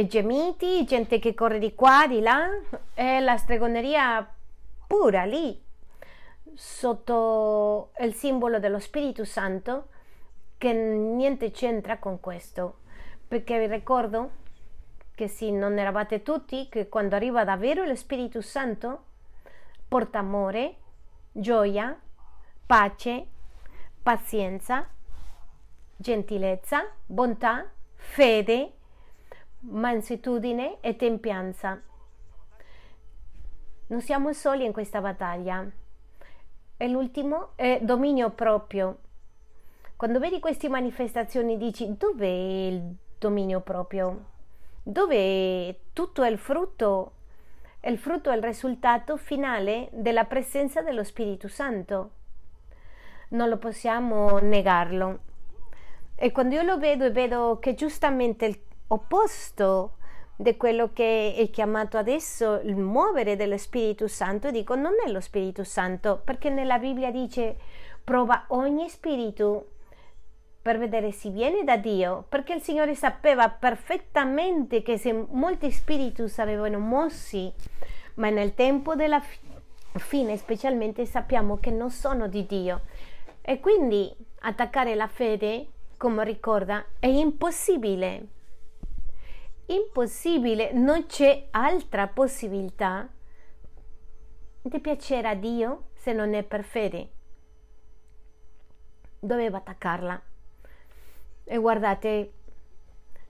gemiti, 0.06 0.84
gente 0.86 1.20
che 1.20 1.34
corre 1.34 1.60
di 1.60 1.76
qua, 1.76 2.08
di 2.08 2.20
là, 2.20 2.48
è 2.94 3.20
la 3.20 3.38
stregoneria 3.38 4.28
pura 4.88 5.24
lì, 5.24 5.62
sotto 6.56 7.92
il 8.00 8.14
simbolo 8.14 8.60
dello 8.60 8.80
Spirito 8.80 9.24
Santo, 9.24 9.90
che 10.58 10.74
niente 10.74 11.52
c'entra 11.52 12.00
con 12.00 12.20
questo. 12.20 12.80
Perché 13.28 13.60
vi 13.60 13.68
ricordo 13.68 14.32
che 15.14 15.28
sì, 15.28 15.52
non 15.52 15.78
eravate 15.78 16.24
tutti, 16.24 16.68
che 16.70 16.90
quando 16.90 17.16
arriva 17.16 17.44
davvero 17.44 17.84
lo 17.84 17.96
Spirito 17.96 18.42
Santo 18.42 19.04
porta 19.88 20.20
amore, 20.20 20.78
gioia, 21.32 21.96
pace, 22.66 23.28
pazienza, 24.02 24.88
gentilezza, 25.96 26.86
bontà, 27.06 27.70
fede, 27.96 28.74
mansitudine 29.60 30.78
e 30.82 30.96
tempianza. 30.96 31.82
Non 33.88 34.02
siamo 34.02 34.34
soli 34.34 34.66
in 34.66 34.74
questa 34.74 35.02
battaglia. 35.02 35.66
E 36.76 36.88
l'ultimo 36.88 37.52
è 37.56 37.80
dominio 37.82 38.32
proprio. 38.32 38.98
Quando 39.96 40.20
vedi 40.20 40.40
queste 40.40 40.68
manifestazioni 40.68 41.58
dici 41.58 41.96
dov'è 41.96 42.26
il 42.26 42.96
dominio 43.18 43.62
proprio? 43.62 44.32
Dove 44.82 45.80
tutto 45.94 46.24
è 46.24 46.30
il 46.30 46.38
frutto? 46.38 47.12
Il 47.82 47.98
frutto 47.98 48.30
è 48.30 48.36
il 48.36 48.44
risultato 48.44 49.16
finale 49.18 49.90
della 49.92 50.26
presenza 50.26 50.82
dello 50.82 51.04
Spirito 51.04 51.48
Santo. 51.48 52.12
Non 53.30 53.48
lo 53.48 53.58
possiamo 53.58 54.40
negarlo. 54.40 55.20
E 56.16 56.32
quando 56.32 56.56
io 56.56 56.62
lo 56.64 56.78
vedo 56.78 57.06
e 57.06 57.12
vedo 57.12 57.60
che 57.60 57.74
giustamente 57.74 58.66
l'opposto 58.88 59.98
di 60.36 60.58
quello 60.58 60.92
che 60.94 61.36
è 61.36 61.50
chiamato 61.50 61.98
adesso 61.98 62.60
il 62.64 62.76
muovere 62.76 63.36
dello 63.36 63.58
Spirito 63.58 64.08
Santo, 64.08 64.52
dico 64.52 64.76
non 64.76 64.94
è 65.06 65.10
lo 65.10 65.20
Spirito 65.20 65.64
Santo, 65.64 66.22
perché 66.24 66.50
nella 66.50 66.80
Bibbia 66.80 67.12
dice 67.12 67.56
prova 68.04 68.46
ogni 68.50 68.90
spirito 68.90 69.68
per 70.62 70.78
vedere 70.78 71.12
se 71.12 71.30
viene 71.30 71.64
da 71.64 71.78
Dio, 71.78 72.26
perché 72.30 72.54
il 72.54 72.62
Signore 72.62 72.96
sapeva 72.96 73.50
perfettamente 73.50 74.82
che 74.82 74.98
se 74.98 75.12
molti 75.12 75.70
spiriti 75.72 76.24
avevano 76.38 76.80
mossi, 76.80 77.52
ma 78.16 78.30
nel 78.30 78.54
tempo 78.54 78.96
della 78.96 79.22
fine 79.96 80.38
specialmente 80.38 81.06
sappiamo 81.06 81.58
che 81.60 81.70
non 81.70 81.92
sono 81.92 82.28
di 82.28 82.46
Dio. 82.46 82.82
E 83.42 83.60
quindi 83.60 84.10
attaccare 84.40 84.96
la 84.96 85.08
fede 85.08 85.68
come 86.04 86.26
ricorda, 86.26 86.86
è 87.00 87.06
impossibile. 87.06 88.28
Impossibile, 89.68 90.74
non 90.74 91.06
c'è 91.06 91.48
altra 91.52 92.10
possibilità 92.10 93.08
di 94.62 94.80
piacere 94.82 95.30
a 95.30 95.34
Dio 95.34 95.92
se 95.94 96.12
non 96.12 96.34
è 96.34 96.44
per 96.44 96.66
fede. 96.66 97.10
Doveva 99.18 99.60
attaccarla. 99.60 100.22
E 101.46 101.58
guardate, 101.58 102.34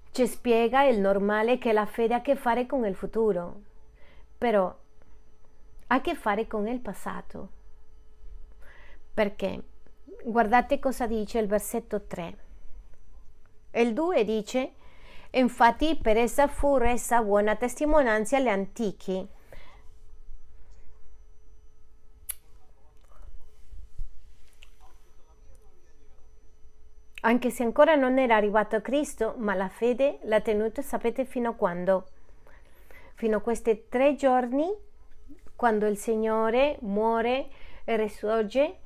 ci 0.09 0.25
spiega 0.25 0.81
il 0.81 0.99
normale 0.99 1.59
che 1.59 1.73
la 1.73 1.85
fede 1.85 2.15
ha 2.15 2.17
a 2.17 2.21
che 2.21 2.35
fare 2.35 2.65
con 2.65 2.83
il 2.85 2.95
futuro, 2.95 3.61
però 4.35 4.65
ha 4.65 5.95
a 5.95 6.01
che 6.01 6.15
fare 6.15 6.47
con 6.47 6.67
il 6.67 6.79
passato. 6.79 7.49
Perché? 9.13 9.63
Guardate 10.23 10.79
cosa 10.79 11.05
dice 11.05 11.37
il 11.37 11.45
versetto 11.45 12.01
3. 12.07 12.42
Il 13.75 13.93
2 13.93 14.23
dice, 14.23 14.73
infatti 15.31 15.97
per 15.99 16.17
essa 16.17 16.47
fu 16.47 16.77
resa 16.77 17.23
buona 17.23 17.55
testimonianza 17.55 18.37
agli 18.37 18.47
antichi. 18.47 19.27
Anche 27.25 27.49
se 27.49 27.63
ancora 27.63 27.95
non 27.95 28.19
era 28.19 28.35
arrivato 28.35 28.81
Cristo, 28.81 29.33
ma 29.37 29.55
la 29.55 29.69
fede 29.69 30.19
l'ha 30.23 30.41
tenuta, 30.41 30.81
sapete 30.81 31.25
fino 31.25 31.51
a 31.51 31.53
quando? 31.53 32.07
Fino 33.15 33.37
a 33.37 33.41
questi 33.41 33.85
tre 33.89 34.15
giorni, 34.15 34.71
quando 35.55 35.87
il 35.87 35.97
Signore 35.97 36.77
muore 36.81 37.47
e 37.85 37.95
risorge 37.95 38.79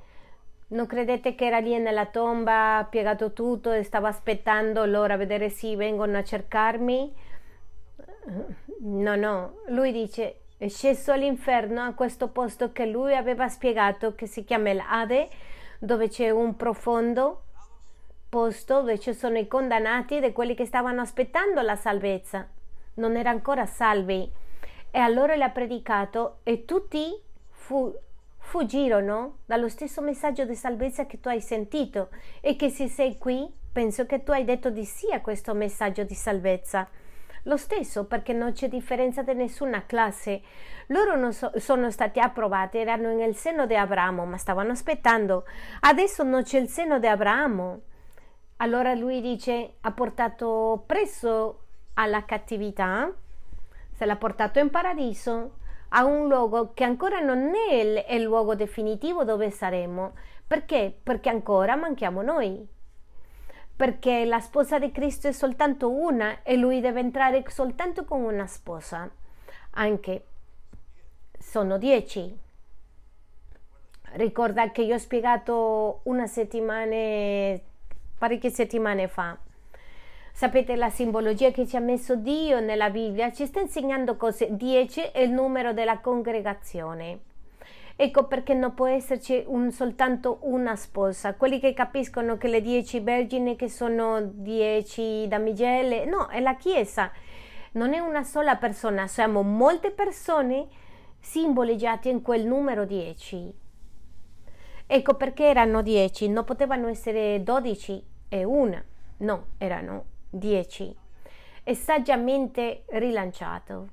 non 0.70 0.86
credete 0.86 1.36
che 1.36 1.46
era 1.46 1.60
lì 1.60 1.78
nella 1.78 2.06
tomba, 2.06 2.86
piegato 2.90 3.34
tutto 3.34 3.72
e 3.72 3.84
stava 3.84 4.10
aspettando 4.10 4.86
loro 4.86 5.14
a 5.14 5.18
vedere 5.18 5.50
se 5.50 5.76
vengono 5.76 6.18
a 6.18 6.24
cercarmi? 6.24 7.16
No, 8.80 9.16
no, 9.16 9.60
lui 9.68 9.92
dice 9.92 10.40
è 10.58 10.68
sceso 10.68 11.12
all'inferno 11.12 11.84
a 11.84 11.94
questo 11.94 12.30
posto 12.30 12.72
che 12.72 12.86
lui 12.86 13.16
aveva 13.16 13.48
spiegato 13.48 14.16
che 14.16 14.26
si 14.26 14.44
chiama 14.44 14.74
l'Ade, 14.74 15.30
dove 15.80 16.10
c'è 16.10 16.32
un 16.32 16.56
profondo 16.56 17.44
posto 18.30 18.80
dove 18.82 19.00
ci 19.00 19.14
sono 19.14 19.38
i 19.38 19.48
condannati 19.48 20.20
di 20.20 20.32
quelli 20.32 20.54
che 20.54 20.66
stavano 20.66 21.02
aspettando 21.02 21.62
la 21.62 21.76
salvezza. 21.76 22.48
Non 22.96 23.16
era 23.16 23.30
ancora 23.30 23.66
salvi. 23.66 24.30
E 24.90 25.00
allora 25.00 25.36
le 25.36 25.44
ha 25.44 25.50
predicato 25.50 26.40
e 26.44 26.66
tutti 26.66 27.16
fu, 27.50 27.94
fuggirono 28.48 29.40
dallo 29.46 29.68
stesso 29.68 30.02
messaggio 30.02 30.46
di 30.46 30.56
salvezza 30.56 31.06
che 31.06 31.20
tu 31.20 31.28
hai 31.28 31.42
sentito 31.42 32.08
e 32.40 32.56
che 32.56 32.70
se 32.70 32.88
sei 32.88 33.18
qui 33.18 33.46
penso 33.74 34.06
che 34.06 34.24
tu 34.24 34.32
hai 34.32 34.46
detto 34.46 34.70
di 34.70 34.86
sì 34.86 35.12
a 35.12 35.20
questo 35.20 35.54
messaggio 35.54 36.04
di 36.04 36.16
salvezza. 36.16 36.88
lo 37.44 37.58
stesso 37.58 38.06
perché 38.06 38.34
non 38.34 38.54
c'è 38.54 38.68
differenza 38.70 39.22
di 39.22 39.34
nessuna 39.34 39.86
classe. 39.86 40.42
Loro 40.88 41.16
non 41.16 41.34
so, 41.34 41.52
sono 41.56 41.92
stati 41.92 42.20
approvati, 42.20 42.78
erano 42.78 43.14
nel 43.14 43.36
seno 43.36 43.66
di 43.66 43.76
Abramo, 43.76 44.26
ma 44.26 44.38
stavano 44.38 44.72
aspettando. 44.72 45.46
Adesso 45.82 46.24
non 46.24 46.44
c'è 46.44 46.60
il 46.60 46.68
seno 46.70 47.00
di 47.00 47.08
Abramo. 47.08 47.82
Allora 48.58 48.94
lui 48.94 49.22
dice, 49.22 49.76
ha 49.82 49.92
portato 49.92 50.84
presso 50.86 51.64
alla 51.96 52.26
cattività, 52.26 53.14
se 53.94 54.06
l'ha 54.06 54.16
portato 54.16 54.60
in 54.60 54.70
paradiso, 54.70 55.58
a 55.90 56.06
un 56.06 56.28
luogo 56.28 56.74
che 56.74 56.84
ancora 56.84 57.20
non 57.20 57.54
è 57.70 57.74
il, 57.74 58.06
il 58.10 58.24
luogo 58.24 58.56
definitivo 58.56 59.24
dove 59.24 59.50
saremo. 59.52 60.14
Perché? 60.46 60.96
Perché 61.04 61.30
ancora 61.30 61.76
manchiamo 61.76 62.22
noi 62.22 62.76
perché 63.78 64.26
la 64.26 64.40
sposa 64.40 64.80
di 64.80 64.92
Cristo 64.92 65.28
è 65.28 65.32
soltanto 65.32 65.92
una 65.92 66.42
e 66.42 66.56
lui 66.56 66.82
deve 66.82 67.00
entrare 67.00 67.44
soltanto 67.48 68.06
con 68.06 68.24
una 68.24 68.48
sposa. 68.48 69.08
Anche 69.74 70.26
sono 71.38 71.78
dieci. 71.78 72.36
Ricorda 74.14 74.72
che 74.72 74.82
io 74.82 74.96
ho 74.96 74.98
spiegato 74.98 76.00
una 76.04 76.26
settimana, 76.26 77.60
parecchie 78.18 78.50
settimane 78.50 79.08
fa. 79.08 79.38
Sapete 80.38 80.76
la 80.76 80.92
simbologia 80.92 81.50
che 81.50 81.66
ci 81.66 81.78
ha 81.78 81.80
messo 81.80 82.16
Dio 82.16 82.60
nella 82.60 82.92
Bibbia? 82.92 83.32
Ci 83.32 83.48
sta 83.48 83.60
insegnando 83.60 84.18
cose. 84.18 84.56
Dieci 84.56 85.02
è 85.02 85.22
il 85.22 85.32
numero 85.32 85.74
della 85.74 85.98
congregazione. 85.98 87.22
Ecco 87.96 88.28
perché 88.28 88.54
non 88.54 88.76
può 88.76 88.86
esserci 88.86 89.44
un, 89.48 89.72
soltanto 89.72 90.38
una 90.42 90.76
sposa. 90.76 91.34
Quelli 91.34 91.60
che 91.60 91.74
capiscono 91.74 92.38
che 92.38 92.50
le 92.50 92.62
dieci 92.62 93.00
vergini 93.00 93.56
che 93.56 93.68
sono 93.68 94.22
dieci 94.22 95.28
damigelle, 95.28 96.06
no, 96.06 96.28
è 96.28 96.40
la 96.40 96.56
Chiesa. 96.56 97.12
Non 97.72 97.96
è 97.96 97.98
una 97.98 98.22
sola 98.24 98.58
persona, 98.58 99.08
siamo 99.08 99.42
molte 99.42 99.90
persone 99.90 100.68
simboleggiate 101.20 102.10
in 102.10 102.22
quel 102.22 102.46
numero 102.46 102.86
dieci. 102.86 103.52
Ecco 104.86 105.16
perché 105.16 105.46
erano 105.46 105.82
dieci, 105.82 106.30
non 106.30 106.44
potevano 106.44 106.90
essere 106.90 107.42
dodici 107.42 108.00
e 108.30 108.44
una, 108.44 108.86
no, 109.18 109.46
erano 109.58 110.16
dieci. 110.30 110.96
È 111.64 111.74
saggiamente 111.74 112.86
rilanciato 112.88 113.90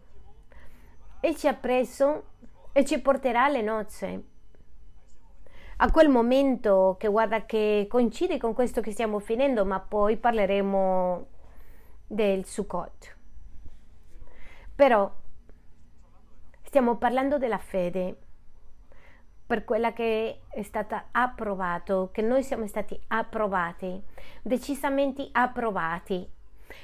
e 1.21 1.35
ci 1.35 1.49
ha 1.49 1.55
preso 1.55 2.33
e 2.73 2.85
ci 2.85 3.01
porterà 3.01 3.45
alle 3.45 3.63
nozze. 3.63 4.25
A 5.79 5.91
quel 5.91 6.09
momento 6.09 6.97
che 6.99 7.09
guarda 7.09 7.47
che 7.47 7.87
coincide 7.89 8.39
con 8.39 8.55
questo 8.55 8.81
che 8.81 8.93
stiamo 8.93 9.19
finendo, 9.19 9.65
ma 9.65 9.81
poi 9.81 10.17
parleremo 10.17 11.27
del 12.07 12.45
Sukkot. 12.45 13.17
Però 14.75 15.13
stiamo 16.63 16.97
parlando 16.97 17.39
della 17.39 17.59
fede, 17.59 18.24
per 19.47 19.65
quella 19.65 19.93
che 19.93 20.41
è 20.49 20.63
stata 20.63 21.09
approvato, 21.11 22.11
che 22.13 22.23
noi 22.23 22.43
siamo 22.43 22.67
stati 22.67 22.99
approvati, 23.09 24.03
decisamente 24.43 25.29
approvati. 25.33 26.29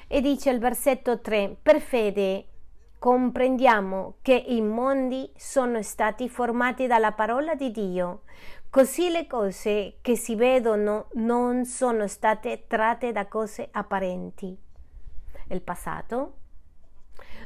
E 0.07 0.21
dice 0.21 0.51
il 0.51 0.59
versetto 0.59 1.21
3, 1.21 1.57
per 1.63 1.81
fede 1.81 2.47
comprendiamo 2.99 4.17
che 4.21 4.35
i 4.35 4.61
mondi 4.61 5.33
sono 5.35 5.81
stati 5.83 6.29
formati 6.29 6.87
dalla 6.87 7.13
parola 7.13 7.55
di 7.55 7.71
Dio, 7.71 8.23
così 8.69 9.09
le 9.09 9.27
cose 9.27 9.97
che 10.03 10.17
si 10.17 10.35
vedono 10.35 11.09
non 11.15 11.65
sono 11.65 12.07
state 12.07 12.67
tratte 12.67 13.11
da 13.11 13.27
cose 13.27 13.69
apparenti. 13.73 14.57
Il 15.49 15.63
passato? 15.63 16.35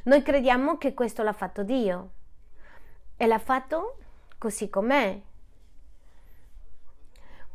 Noi 0.05 0.22
crediamo 0.22 0.77
che 0.77 0.92
questo 0.92 1.22
l'ha 1.22 1.33
fatto 1.33 1.62
Dio 1.62 2.11
e 3.16 3.27
l'ha 3.27 3.38
fatto 3.38 3.98
così 4.44 4.68
com'è. 4.68 5.18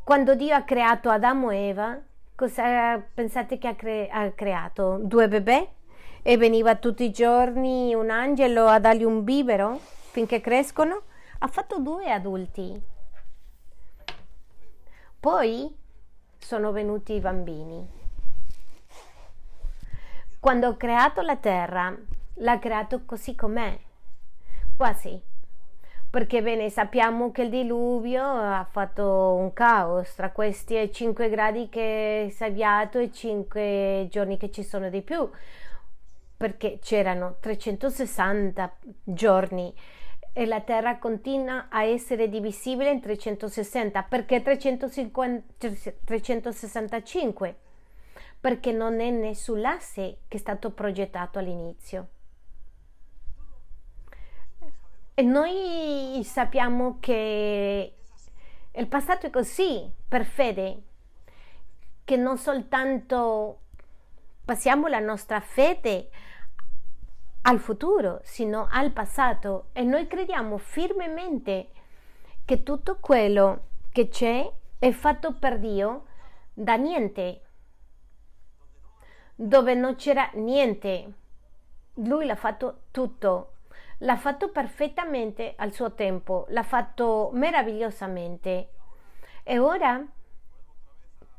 Quando 0.03 0.33
Dio 0.33 0.55
ha 0.55 0.63
creato 0.63 1.09
Adamo 1.09 1.51
e 1.51 1.67
Eva, 1.67 2.01
cosa 2.33 2.97
pensate 2.97 3.59
che 3.59 3.67
ha, 3.67 3.75
cre- 3.75 4.09
ha 4.09 4.31
creato? 4.31 4.97
Due 5.03 5.27
bebè? 5.27 5.69
e 6.21 6.37
veniva 6.37 6.75
tutti 6.75 7.03
i 7.03 7.11
giorni 7.11 7.93
un 7.93 8.09
angelo 8.09 8.67
a 8.67 8.79
dargli 8.79 9.03
un 9.03 9.23
bibero 9.23 9.79
finché 10.11 10.41
crescono, 10.41 11.03
ha 11.39 11.47
fatto 11.47 11.79
due 11.79 12.11
adulti. 12.11 12.81
Poi 15.19 15.73
sono 16.37 16.71
venuti 16.71 17.13
i 17.13 17.19
bambini. 17.19 17.87
Quando 20.39 20.67
ho 20.67 20.77
creato 20.77 21.21
la 21.21 21.37
terra, 21.37 21.95
l'ha 22.35 22.59
creato 22.59 23.05
così 23.05 23.35
com'è, 23.35 23.77
quasi. 24.75 25.28
Perché 26.11 26.41
bene, 26.41 26.71
sappiamo 26.71 27.31
che 27.31 27.43
il 27.43 27.49
diluvio 27.51 28.23
ha 28.23 28.67
fatto 28.67 29.35
un 29.35 29.53
caos 29.53 30.15
tra 30.15 30.31
questi 30.31 30.91
5 30.91 31.29
gradi 31.29 31.69
che 31.69 32.29
si 32.31 32.43
è 32.43 32.47
avviato 32.47 32.97
e 32.97 33.11
5 33.11 34.07
giorni 34.09 34.37
che 34.37 34.49
ci 34.49 34.63
sono 34.63 34.89
di 34.89 35.03
più 35.03 35.29
perché 36.35 36.79
c'erano 36.81 37.35
360 37.39 38.77
giorni 39.03 39.71
e 40.33 40.45
la 40.47 40.61
Terra 40.61 40.97
continua 40.97 41.67
a 41.69 41.83
essere 41.83 42.27
divisibile 42.27 42.89
in 42.89 43.01
360 43.01 44.01
perché 44.03 44.41
350, 44.41 45.43
365 46.05 47.55
perché 48.39 48.71
non 48.71 48.99
è 48.99 49.11
nessun 49.11 49.63
asse 49.63 50.19
che 50.27 50.37
è 50.37 50.39
stato 50.39 50.71
progettato 50.71 51.37
all'inizio 51.37 52.07
e 55.19 55.21
noi 55.21 56.21
sappiamo 56.23 56.95
che 57.01 57.93
il 58.71 58.87
passato 58.87 59.25
è 59.25 59.29
così 59.29 59.91
per 60.07 60.23
fede 60.23 60.83
che 62.05 62.15
non 62.15 62.37
soltanto 62.37 63.63
passiamo 64.45 64.87
la 64.87 64.99
nostra 64.99 65.41
fede 65.41 66.09
al 67.41 67.59
futuro, 67.59 68.21
sino 68.23 68.69
al 68.71 68.91
passato 68.91 69.71
e 69.73 69.83
noi 69.83 70.07
crediamo 70.07 70.57
firmemente 70.57 71.67
che 72.45 72.63
tutto 72.63 72.99
quello 73.01 73.63
che 73.91 74.07
c'è 74.07 74.49
è 74.79 74.91
fatto 74.91 75.33
per 75.33 75.59
Dio 75.59 76.05
da 76.53 76.77
niente, 76.77 77.41
dove 79.35 79.73
non 79.73 79.95
c'era 79.95 80.29
niente. 80.35 81.13
Lui 81.95 82.25
l'ha 82.25 82.37
fatto 82.37 82.83
tutto, 82.91 83.55
l'ha 83.99 84.17
fatto 84.17 84.49
perfettamente 84.49 85.53
al 85.57 85.71
suo 85.71 85.93
tempo, 85.93 86.45
l'ha 86.49 86.63
fatto 86.63 87.31
meravigliosamente. 87.33 88.69
E 89.43 89.59
ora 89.59 90.03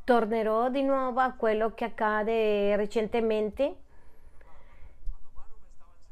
tornerò 0.05 0.71
di 0.71 0.83
nuovo 0.83 1.21
a 1.21 1.33
quello 1.33 1.73
che 1.75 1.85
accade 1.85 2.75
recentemente 2.77 3.77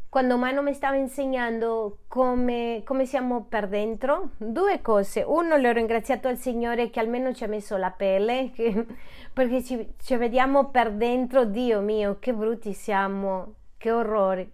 quando 0.08 0.38
Mano 0.38 0.62
mi 0.62 0.72
stava 0.72 0.96
insegnando 0.96 1.98
come, 2.08 2.80
come, 2.84 3.04
siamo 3.04 3.44
per 3.44 3.68
dentro, 3.68 4.30
due 4.38 4.80
cose. 4.80 5.22
Uno, 5.22 5.56
le 5.56 5.68
ho 5.68 5.72
ringraziato 5.72 6.28
al 6.28 6.38
Signore 6.38 6.88
che 6.88 6.98
almeno 6.98 7.34
ci 7.34 7.44
ha 7.44 7.46
messo 7.46 7.76
la 7.76 7.90
pelle, 7.90 8.50
che, 8.54 8.86
perché 9.34 9.62
ci, 9.62 9.94
ci, 10.02 10.16
vediamo 10.16 10.70
per 10.70 10.92
dentro, 10.92 11.44
Dio 11.44 11.80
mio, 11.80 12.16
che 12.18 12.32
brutti 12.32 12.72
siamo, 12.72 13.54
che 13.76 13.92
orrore. 13.92 14.50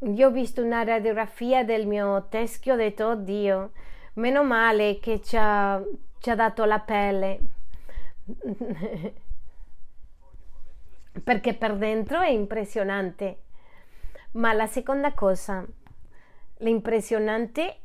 Io 0.00 0.28
ho 0.28 0.30
visto 0.30 0.62
una 0.62 0.82
radiografia 0.82 1.64
del 1.64 1.86
mio 1.86 2.26
teschio, 2.28 2.74
ho 2.74 2.76
detto, 2.76 3.08
oddio, 3.08 3.72
meno 4.14 4.44
male 4.44 4.98
che 4.98 5.20
ci 5.20 5.36
ha, 5.38 5.82
ci 6.18 6.30
ha 6.30 6.34
dato 6.34 6.64
la 6.64 6.78
pelle. 6.80 7.40
perché 11.24 11.54
per 11.54 11.76
dentro 11.76 12.20
è 12.20 12.28
impressionante 12.28 13.38
ma 14.32 14.52
la 14.52 14.66
seconda 14.66 15.12
cosa, 15.12 15.66
l'impressionante, 16.58 17.78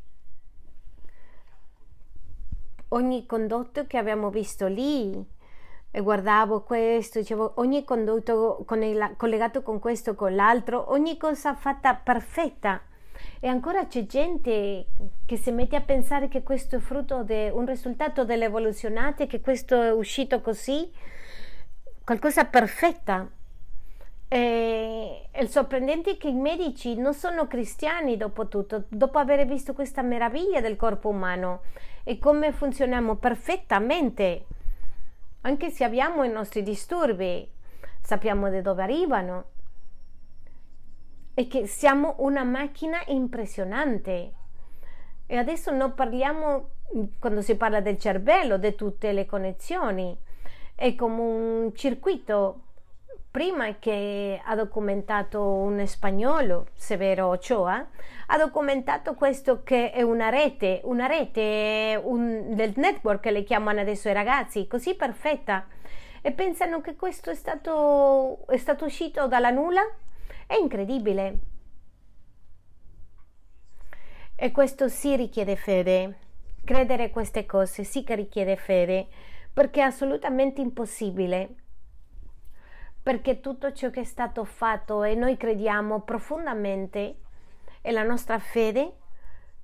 ogni 2.89 3.25
condotto 3.25 3.88
che 3.88 3.97
abbiamo 3.97 4.30
visto 4.30 4.67
lì, 4.67 5.25
e 5.95 6.01
guardavo 6.01 6.63
questo, 6.63 7.19
dicevo 7.19 7.53
ogni 7.55 7.86
condotto 7.86 8.63
con 8.65 8.84
il, 8.84 9.13
collegato 9.15 9.62
con 9.62 9.79
questo, 9.79 10.13
con 10.13 10.36
l'altro, 10.36 10.91
ogni 10.91 11.15
cosa 11.15 11.55
fatta 11.55 11.95
perfetta. 11.95 12.81
E 13.39 13.47
ancora 13.47 13.88
c'è 13.88 14.05
gente 14.05 14.88
che 15.25 15.38
si 15.38 15.51
mette 15.51 15.77
a 15.77 15.81
pensare 15.81 16.27
che 16.27 16.43
questo 16.43 16.75
è 16.75 16.79
frutto 16.79 17.23
di 17.23 17.49
un 17.49 17.65
risultato 17.65 18.25
dell'evoluzionate, 18.25 19.25
che 19.25 19.39
questo 19.39 19.81
è 19.81 19.89
uscito 19.89 20.41
così, 20.41 20.91
qualcosa 22.03 22.43
perfetta. 22.43 23.29
E 24.27 25.29
il 25.39 25.47
sorprendente 25.47 26.12
è 26.12 26.17
che 26.17 26.27
i 26.27 26.34
medici 26.34 26.97
non 26.97 27.13
sono 27.13 27.47
cristiani 27.47 28.17
dopo 28.17 28.49
tutto, 28.49 28.84
dopo 28.89 29.17
aver 29.17 29.45
visto 29.45 29.71
questa 29.71 30.01
meraviglia 30.01 30.60
del 30.60 30.75
corpo 30.75 31.08
umano 31.08 31.62
e 32.03 32.19
come 32.19 32.51
funzioniamo 32.51 33.15
perfettamente, 33.15 34.45
anche 35.45 35.69
se 35.69 35.84
abbiamo 35.84 36.23
i 36.23 36.29
nostri 36.29 36.63
disturbi, 36.63 37.47
sappiamo 38.01 38.49
da 38.49 38.62
dove 38.62 38.81
arrivano, 38.81 39.45
è 41.36 41.47
che 41.47 41.67
siamo 41.67 42.15
una 42.19 42.43
macchina 42.43 43.03
impressionante. 43.08 44.34
E 45.27 45.38
adesso 45.38 45.69
non 45.69 45.93
parliamo, 45.93 46.69
quando 47.19 47.43
si 47.43 47.55
parla 47.58 47.79
del 47.79 47.99
cervello, 47.99 48.58
di 48.58 48.73
tutte 48.73 49.12
le 49.12 49.27
connessioni. 49.27 50.17
È 50.73 50.95
come 50.95 51.21
un 51.21 51.75
circuito. 51.75 52.62
Prima 53.36 53.80
che 53.80 54.39
ha 54.41 54.56
documentato 54.56 55.43
un 55.43 55.86
spagnolo, 55.86 56.67
Severo 56.74 57.28
Ochoa, 57.28 57.86
ha 58.28 58.38
documentato 58.38 59.13
questo 59.13 59.62
che 59.62 59.91
è 59.91 60.02
una 60.02 60.30
rete, 60.30 60.80
una 60.86 61.06
rete 61.06 62.00
un, 62.02 62.56
del 62.56 62.71
network 62.78 63.19
che 63.19 63.32
le 63.32 63.43
chiamano 63.43 63.82
adesso 63.82 64.08
i 64.08 64.13
ragazzi, 64.13 64.67
così 64.67 64.95
perfetta. 64.95 65.67
E 66.21 66.32
pensano 66.32 66.80
che 66.80 66.95
questo 66.95 67.30
è 67.30 67.36
stato, 67.36 68.48
è 68.48 68.56
stato 68.56 68.86
uscito 68.86 69.28
dalla 69.28 69.50
nulla? 69.50 69.82
È 70.48 70.56
incredibile. 70.56 71.39
E 74.34 74.52
questo 74.54 74.88
sì 74.88 75.17
richiede 75.17 75.58
fede. 75.58 76.19
Credere 76.63 77.10
queste 77.10 77.45
cose 77.45 77.84
sì 77.84 78.06
che 78.06 78.15
richiede 78.15 78.56
fede, 78.56 79.08
perché 79.52 79.82
è 79.82 79.84
assolutamente 79.84 80.62
impossibile. 80.62 81.63
Perché 83.05 83.39
tutto 83.39 83.71
ciò 83.71 83.91
che 83.91 83.99
è 83.99 84.03
stato 84.03 84.43
fatto 84.45 85.03
e 85.03 85.13
noi 85.13 85.37
crediamo 85.37 86.01
profondamente 86.01 87.17
e 87.81 87.91
la 87.91 88.01
nostra 88.01 88.39
fede, 88.39 88.93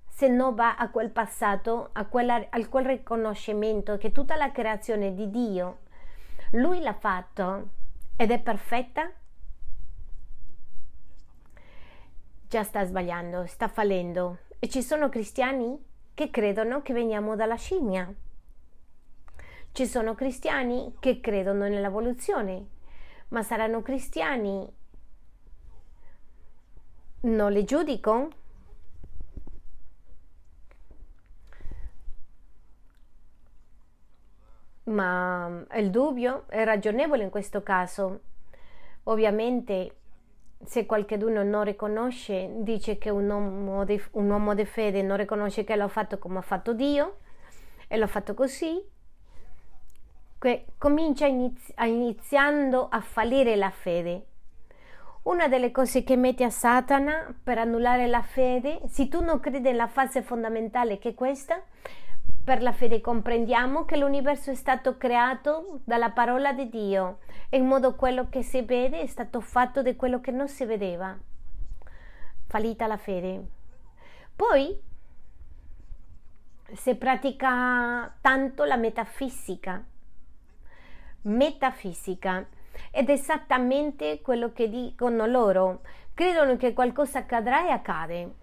se 0.08 0.27
non 0.27 0.54
va 0.54 0.75
a 0.75 0.91
quel 0.91 1.10
passato, 1.10 1.89
a, 1.93 2.06
quella, 2.06 2.45
a 2.47 2.67
quel 2.67 2.86
riconoscimento 2.86 3.97
che 3.97 4.12
tutta 4.12 4.36
la 4.36 4.51
creazione 4.51 5.15
di 5.15 5.32
Dio, 5.32 5.80
Lui 6.51 6.82
l'ha 6.82 6.93
fatto 6.93 7.69
ed 8.15 8.30
è 8.30 8.39
perfetta, 8.39 9.12
già 12.47 12.62
sta 12.62 12.86
sbagliando, 12.86 13.47
sta 13.47 13.67
fallendo. 13.67 14.38
E 14.60 14.69
ci 14.69 14.84
sono 14.84 15.10
cristiani 15.10 15.84
che 16.13 16.30
credono 16.30 16.84
che 16.84 16.93
veniamo 16.93 17.36
dalla 17.36 17.56
scimmia. 17.56 18.08
Ci 19.71 19.88
sono 19.88 20.13
cristiani 20.13 20.93
che 20.99 21.19
credono 21.19 21.67
nell'evoluzione, 21.67 22.80
ma 23.32 23.44
saranno 23.44 23.82
cristiani. 23.82 24.67
Non 27.22 27.52
li 27.52 27.63
giudico? 27.63 28.30
Ma 34.84 35.63
il 35.76 35.89
dubbio 35.91 36.48
è 36.48 36.63
ragionevole 36.63 37.24
in 37.24 37.30
questo 37.30 37.63
caso. 37.63 38.22
Ovviamente 39.04 39.96
se 40.65 40.86
qualcuno 40.86 41.44
non 41.44 41.63
riconosce, 41.63 42.50
dice 42.58 42.98
che 42.98 43.10
un 43.10 43.30
uomo, 43.30 43.86
di, 43.86 44.02
un 44.12 44.30
uomo 44.30 44.54
di 44.54 44.65
fede 44.65 45.02
non 45.02 45.17
riconosce 45.17 45.63
che 45.63 45.76
l'ha 45.76 45.88
fatto 45.88 46.17
come 46.20 46.39
ha 46.39 46.41
fatto 46.41 46.74
Dio 46.74 47.20
e 47.88 47.98
l'ha 47.98 48.08
fatto 48.08 48.34
così, 48.34 48.84
che 50.41 50.65
comincia 50.80 51.27
inizi- 51.27 51.71
iniziando 51.86 52.88
a 52.89 52.99
fallire 52.99 53.56
la 53.56 53.69
fede. 53.69 54.25
Una 55.23 55.47
delle 55.47 55.69
cose 55.69 56.04
che 56.04 56.15
mette 56.15 56.43
a 56.43 56.49
Satana 56.49 57.32
per 57.43 57.60
annullare 57.60 58.08
la 58.08 58.23
fede, 58.23 58.82
se 58.88 59.08
tu 59.08 59.21
non 59.21 59.39
credi 59.39 59.60
nella 59.60 59.86
fase 59.86 60.23
fondamentale 60.23 60.97
che 60.97 61.10
è 61.10 61.13
questa, 61.13 61.62
per 62.43 62.63
la 62.63 62.71
fede 62.71 63.01
comprendiamo 63.01 63.86
che 63.86 63.97
l'universo 63.97 64.49
è 64.49 64.56
stato 64.56 64.97
creato 64.97 65.82
dalla 65.84 66.10
parola 66.10 66.54
di 66.54 66.69
Dio 66.69 67.19
e 67.49 67.58
in 67.58 67.67
modo 67.67 67.93
quello 67.93 68.27
che 68.27 68.41
si 68.41 68.63
vede 68.63 69.01
è 69.01 69.06
stato 69.06 69.41
fatto 69.41 69.84
di 69.84 69.95
quello 69.95 70.21
che 70.21 70.32
non 70.32 70.47
si 70.47 70.65
vedeva. 70.65 71.15
Fallita 72.47 72.88
la 72.88 72.97
fede. 72.97 73.45
Poi 74.36 74.75
si 76.73 76.95
pratica 76.95 78.12
tanto 78.21 78.63
la 78.63 78.75
metafisica. 78.75 79.86
Metafisica. 81.24 82.48
Ed 82.92 83.10
è 83.10 83.14
esattamente 83.14 84.22
quello 84.22 84.52
che 84.52 84.70
dicono 84.70 85.26
loro. 85.26 85.82
Credono 86.14 86.58
che 86.58 86.74
qualcosa 86.74 87.20
accadrà 87.20 87.68
e 87.68 87.72
accade 87.72 88.40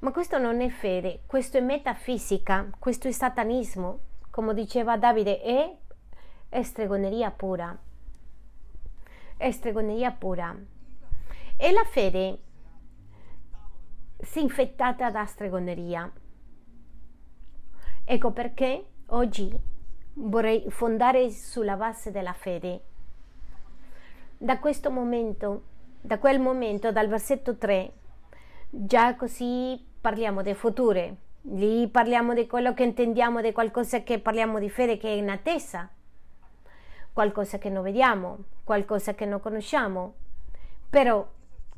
ma 0.00 0.12
questo 0.12 0.38
non 0.38 0.60
è 0.60 0.68
fede, 0.68 1.22
questo 1.26 1.56
è 1.56 1.60
metafisica, 1.60 2.70
questo 2.78 3.08
è 3.08 3.10
satanismo, 3.10 4.00
come 4.30 4.54
diceva 4.54 4.96
Davide, 4.96 5.40
è, 5.40 5.76
è 6.48 6.62
stregoneria 6.62 7.32
pura. 7.32 7.76
È 9.36 9.50
stregoneria 9.50 10.12
pura. 10.12 10.56
E 11.56 11.72
la 11.72 11.84
fede 11.84 12.38
si 14.18 14.38
è 14.38 14.42
infettata 14.42 15.10
da 15.10 15.26
stregoneria. 15.26 16.10
Ecco 18.04 18.30
perché 18.30 18.86
oggi 19.06 19.52
vorrei 20.20 20.64
fondare 20.68 21.30
sulla 21.30 21.76
base 21.76 22.10
della 22.10 22.32
fede. 22.32 22.80
Da 24.36 24.58
questo 24.58 24.90
momento, 24.90 25.62
da 26.00 26.18
quel 26.18 26.40
momento, 26.40 26.90
dal 26.92 27.08
versetto 27.08 27.56
3, 27.56 27.92
già 28.68 29.14
così 29.14 29.84
parliamo 30.00 30.42
del 30.42 30.54
futuro, 30.54 31.16
lì 31.42 31.88
parliamo 31.88 32.34
di 32.34 32.46
quello 32.46 32.74
che 32.74 32.84
intendiamo, 32.84 33.40
di 33.40 33.52
qualcosa 33.52 34.02
che 34.02 34.18
parliamo 34.18 34.58
di 34.58 34.68
fede 34.68 34.96
che 34.96 35.08
è 35.08 35.12
in 35.12 35.30
attesa, 35.30 35.88
qualcosa 37.12 37.58
che 37.58 37.70
non 37.70 37.82
vediamo, 37.82 38.38
qualcosa 38.64 39.14
che 39.14 39.24
non 39.24 39.40
conosciamo. 39.40 40.14
Però 40.90 41.26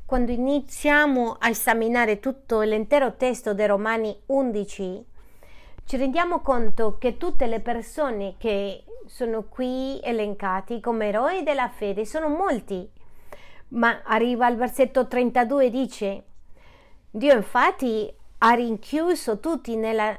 quando 0.05 0.31
iniziamo 0.31 1.37
a 1.39 1.49
esaminare 1.49 2.19
tutto 2.19 2.61
l'intero 2.61 3.15
testo 3.15 3.53
dei 3.53 3.67
Romani 3.67 4.15
11, 4.27 5.05
ci 5.85 5.97
rendiamo 5.97 6.39
conto 6.39 6.97
che 6.97 7.17
tutte 7.17 7.47
le 7.47 7.59
persone 7.59 8.35
che 8.37 8.83
sono 9.05 9.43
qui 9.43 9.99
elencati 10.01 10.79
come 10.79 11.07
eroi 11.07 11.43
della 11.43 11.69
fede 11.69 12.05
sono 12.05 12.29
molti. 12.29 12.89
Ma 13.69 14.01
arriva 14.03 14.45
al 14.45 14.55
versetto 14.55 15.07
32 15.07 15.65
e 15.65 15.69
dice 15.69 16.23
Dio 17.09 17.33
infatti 17.33 18.13
ha 18.39 18.53
rinchiuso 18.53 19.39
tutti 19.39 19.75
nella 19.75 20.17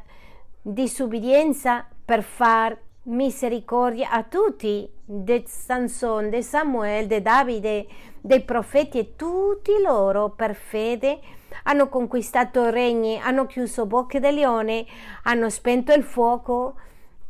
disubbidienza 0.61 1.87
per 2.05 2.23
far 2.23 2.79
misericordia 3.05 4.11
a 4.11 4.23
tutti, 4.23 4.89
di 5.05 5.45
Sansone, 5.47 6.31
di 6.31 6.43
Samuele, 6.43 7.07
di 7.07 7.23
Davide, 7.23 7.87
dei 8.21 8.43
profeti 8.43 8.99
e 8.99 9.17
tutti 9.17 9.73
loro 9.83 10.31
per 10.31 10.55
fede. 10.55 11.19
Hanno 11.65 11.89
conquistato 11.89 12.71
regni, 12.71 13.19
hanno 13.19 13.47
chiuso 13.47 13.87
bocche 13.87 14.21
del 14.21 14.35
leone, 14.35 14.87
hanno 15.25 15.51
spento 15.51 15.93
il 15.93 16.03
fuoco, 16.03 16.77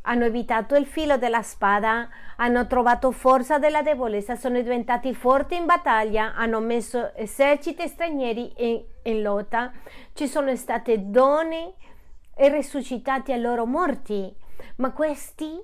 hanno 0.02 0.24
evitato 0.24 0.74
il 0.74 0.86
filo 0.86 1.16
della 1.16 1.42
spada, 1.42 2.08
hanno 2.36 2.66
trovato 2.66 3.10
forza 3.10 3.58
della 3.58 3.82
debolezza, 3.82 4.36
sono 4.36 4.60
diventati 4.60 5.14
forti 5.14 5.54
in 5.54 5.66
battaglia, 5.66 6.34
hanno 6.34 6.60
messo 6.60 7.14
eserciti 7.14 7.86
stranieri 7.86 8.52
in, 8.56 8.82
in 9.02 9.22
lotta, 9.22 9.72
ci 10.12 10.26
sono 10.26 10.54
state 10.56 11.10
donne 11.10 11.74
e 12.34 12.48
risuscitati 12.48 13.32
ai 13.32 13.40
loro 13.40 13.66
morti, 13.66 14.34
ma 14.76 14.92
questi, 14.92 15.60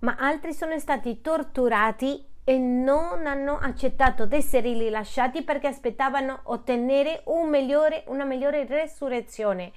ma 0.00 0.16
altri 0.18 0.52
sono 0.52 0.78
stati 0.78 1.20
torturati 1.20 2.26
e 2.44 2.56
non 2.56 3.26
hanno 3.26 3.58
accettato 3.58 4.24
di 4.24 4.36
essere 4.36 4.72
rilasciati 4.72 5.42
perché 5.42 5.66
aspettavano 5.66 6.40
ottenere 6.44 7.22
un 7.26 7.50
migliore, 7.50 8.04
una 8.06 8.24
migliore 8.24 8.64
resurrezione. 8.66 9.72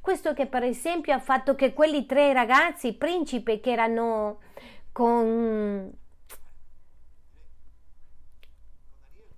Questo 0.00 0.34
che 0.34 0.46
per 0.46 0.62
esempio 0.62 1.14
ha 1.14 1.18
fatto 1.18 1.54
che 1.54 1.72
quelli 1.72 2.04
tre 2.04 2.32
ragazzi 2.32 2.94
principi 2.94 3.60
che 3.60 3.70
erano 3.70 4.40
con, 4.92 5.90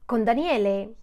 con 0.05 0.25
Daniele 0.25 0.95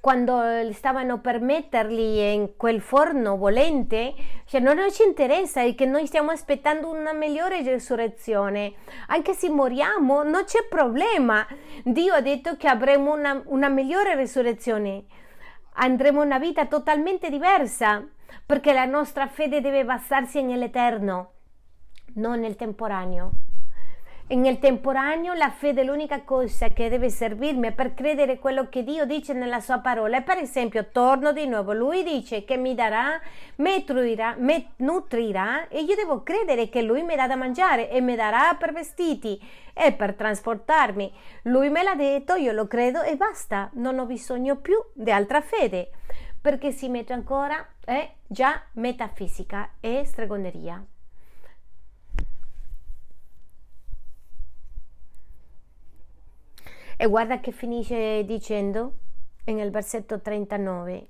quando 0.00 0.40
stavano 0.72 1.20
per 1.20 1.40
metterli 1.40 2.32
in 2.32 2.56
quel 2.56 2.80
forno 2.80 3.36
volente, 3.36 4.14
cioè 4.46 4.60
non 4.60 4.78
ci 4.92 5.02
interessa 5.02 5.62
è 5.62 5.74
che 5.74 5.86
noi 5.86 6.06
stiamo 6.06 6.30
aspettando 6.30 6.88
una 6.88 7.12
migliore 7.12 7.62
risurrezione. 7.62 8.74
Anche 9.08 9.34
se 9.34 9.50
moriamo, 9.50 10.22
non 10.22 10.44
c'è 10.44 10.66
problema. 10.68 11.46
Dio 11.82 12.14
ha 12.14 12.20
detto 12.20 12.56
che 12.56 12.68
avremo 12.68 13.12
una, 13.12 13.42
una 13.46 13.68
migliore 13.68 14.14
risurrezione. 14.14 15.04
Andremo 15.74 16.22
una 16.22 16.38
vita 16.38 16.66
totalmente 16.66 17.28
diversa 17.28 18.06
perché 18.46 18.72
la 18.72 18.84
nostra 18.84 19.26
fede 19.26 19.60
deve 19.60 19.84
basarsi 19.84 20.42
nell'eterno, 20.42 21.32
non 22.14 22.40
nel 22.40 22.56
temporaneo. 22.56 23.30
E 24.30 24.36
nel 24.36 24.58
temporaneo 24.58 25.32
la 25.32 25.48
fede 25.48 25.80
è 25.80 25.84
l'unica 25.84 26.20
cosa 26.20 26.68
che 26.68 26.90
deve 26.90 27.08
servirmi 27.08 27.72
per 27.72 27.94
credere 27.94 28.38
quello 28.38 28.68
che 28.68 28.84
Dio 28.84 29.06
dice 29.06 29.32
nella 29.32 29.58
sua 29.58 29.78
parola. 29.78 30.18
E 30.18 30.22
per 30.22 30.36
esempio, 30.36 30.90
torno 30.92 31.32
di 31.32 31.46
nuovo, 31.46 31.72
lui 31.72 32.02
dice 32.02 32.44
che 32.44 32.58
mi 32.58 32.74
darà, 32.74 33.18
mi 33.56 33.82
nutrirà, 33.86 34.34
mi 34.36 34.68
nutrirà 34.76 35.68
e 35.68 35.80
io 35.80 35.94
devo 35.94 36.22
credere 36.22 36.68
che 36.68 36.82
lui 36.82 37.02
mi 37.04 37.16
dà 37.16 37.26
da 37.26 37.36
mangiare 37.36 37.88
e 37.88 38.02
mi 38.02 38.16
darà 38.16 38.54
per 38.58 38.74
vestiti 38.74 39.40
e 39.72 39.92
per 39.92 40.12
trasportarmi. 40.12 41.10
Lui 41.44 41.70
me 41.70 41.82
l'ha 41.82 41.94
detto, 41.94 42.34
io 42.34 42.52
lo 42.52 42.66
credo 42.66 43.00
e 43.00 43.16
basta, 43.16 43.70
non 43.76 43.98
ho 43.98 44.04
bisogno 44.04 44.56
più 44.56 44.76
di 44.92 45.10
altra 45.10 45.40
fede, 45.40 45.88
perché 46.38 46.70
si 46.70 46.90
mette 46.90 47.14
ancora, 47.14 47.66
è 47.82 48.06
già 48.26 48.60
metafisica 48.72 49.70
e 49.80 50.04
stregoneria. 50.04 50.84
E 57.00 57.06
guarda 57.06 57.38
che 57.38 57.52
finisce 57.52 58.24
dicendo 58.24 58.94
nel 59.44 59.70
versetto 59.70 60.20
39. 60.20 61.08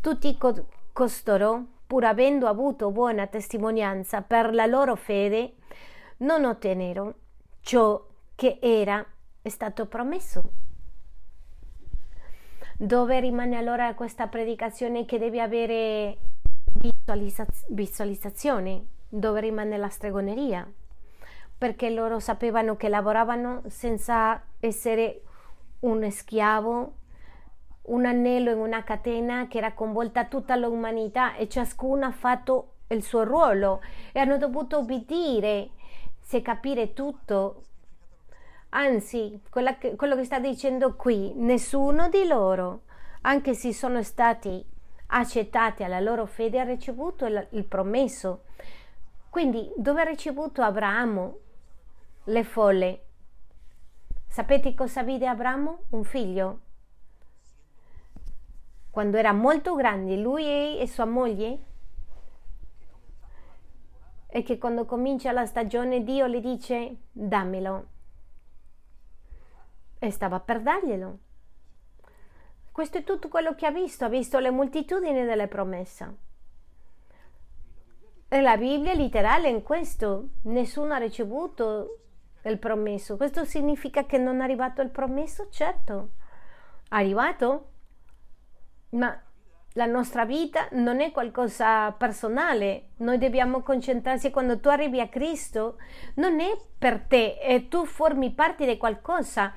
Tutti 0.00 0.38
co- 0.38 0.68
costoro, 0.92 1.64
pur 1.84 2.04
avendo 2.04 2.46
avuto 2.46 2.92
buona 2.92 3.26
testimonianza 3.26 4.22
per 4.22 4.54
la 4.54 4.66
loro 4.66 4.94
fede, 4.94 5.54
non 6.18 6.44
ottennero 6.44 7.14
ciò 7.60 8.06
che 8.36 8.58
era 8.60 9.04
stato 9.42 9.86
promesso. 9.86 10.42
Dove 12.78 13.18
rimane 13.18 13.56
allora 13.56 13.94
questa 13.94 14.28
predicazione 14.28 15.04
che 15.06 15.18
deve 15.18 15.40
avere 15.40 16.18
visualizza- 16.74 17.48
visualizzazione? 17.68 18.86
Dove 19.08 19.40
rimane 19.40 19.76
la 19.76 19.88
stregoneria? 19.88 20.72
Perché 21.64 21.88
loro 21.88 22.20
sapevano 22.20 22.76
che 22.76 22.90
lavoravano 22.90 23.62
senza 23.68 24.38
essere 24.60 25.22
un 25.80 26.10
schiavo, 26.10 26.92
un 27.84 28.04
anello 28.04 28.50
in 28.50 28.58
una 28.58 28.84
catena 28.84 29.48
che 29.48 29.56
era 29.56 29.72
coinvolta 29.72 30.26
tutta 30.26 30.56
l'umanità 30.56 31.36
e 31.36 31.48
ciascuno 31.48 32.04
ha 32.04 32.10
fatto 32.10 32.72
il 32.88 33.02
suo 33.02 33.24
ruolo 33.24 33.80
e 34.12 34.20
hanno 34.20 34.36
dovuto 34.36 34.76
obbedire, 34.76 35.70
se 36.20 36.42
capire 36.42 36.92
tutto. 36.92 37.62
Anzi, 38.68 39.40
che, 39.50 39.96
quello 39.96 40.16
che 40.16 40.24
sta 40.24 40.38
dicendo 40.38 40.96
qui, 40.96 41.32
nessuno 41.34 42.10
di 42.10 42.26
loro, 42.26 42.82
anche 43.22 43.54
se 43.54 43.72
sono 43.72 44.02
stati 44.02 44.62
accettati 45.06 45.82
alla 45.82 46.00
loro 46.00 46.26
fede, 46.26 46.60
ha 46.60 46.64
ricevuto 46.64 47.24
il, 47.24 47.46
il 47.52 47.64
promesso. 47.64 48.42
Quindi, 49.30 49.72
dove 49.76 50.02
ha 50.02 50.04
ricevuto 50.04 50.60
Abramo 50.60 51.38
le 52.24 52.44
folle. 52.44 53.04
Sapete 54.26 54.74
cosa 54.74 55.02
vide 55.02 55.26
Abramo? 55.26 55.84
Un 55.90 56.04
figlio. 56.04 56.60
Quando 58.90 59.16
era 59.16 59.32
molto 59.32 59.74
grande, 59.74 60.16
lui 60.16 60.78
e 60.78 60.86
sua 60.86 61.04
moglie, 61.04 61.58
e 64.26 64.42
che 64.42 64.58
quando 64.58 64.84
comincia 64.84 65.32
la 65.32 65.46
stagione 65.46 66.02
Dio 66.02 66.26
le 66.26 66.40
dice 66.40 66.96
dammelo. 67.12 67.86
E 69.98 70.10
stava 70.10 70.40
per 70.40 70.60
darglielo. 70.60 71.18
Questo 72.72 72.98
è 72.98 73.04
tutto 73.04 73.28
quello 73.28 73.54
che 73.54 73.66
ha 73.66 73.70
visto, 73.70 74.04
ha 74.04 74.08
visto 74.08 74.38
le 74.38 74.50
moltitudini 74.50 75.24
delle 75.24 75.46
promesse. 75.46 76.16
E 78.26 78.40
la 78.40 78.56
Bibbia 78.56 78.92
è 78.92 78.96
letterale 78.96 79.48
in 79.48 79.62
questo, 79.62 80.30
nessuno 80.42 80.94
ha 80.94 80.98
ricevuto 80.98 82.03
il 82.50 82.58
promesso. 82.58 83.16
Questo 83.16 83.44
significa 83.44 84.04
che 84.04 84.18
non 84.18 84.40
è 84.40 84.44
arrivato 84.44 84.82
il 84.82 84.90
promesso? 84.90 85.48
Certo, 85.50 86.10
è 86.88 86.94
arrivato, 86.96 87.68
ma 88.90 89.18
la 89.76 89.86
nostra 89.86 90.24
vita 90.24 90.68
non 90.72 91.00
è 91.00 91.10
qualcosa 91.10 91.90
personale. 91.92 92.90
Noi 92.98 93.18
dobbiamo 93.18 93.60
concentrarsi 93.60 94.30
quando 94.30 94.60
tu 94.60 94.68
arrivi 94.68 95.00
a 95.00 95.08
Cristo, 95.08 95.78
non 96.14 96.40
è 96.40 96.56
per 96.78 97.00
te, 97.00 97.38
e 97.40 97.68
tu 97.68 97.84
formi 97.84 98.32
parte 98.32 98.66
di 98.66 98.76
qualcosa. 98.76 99.52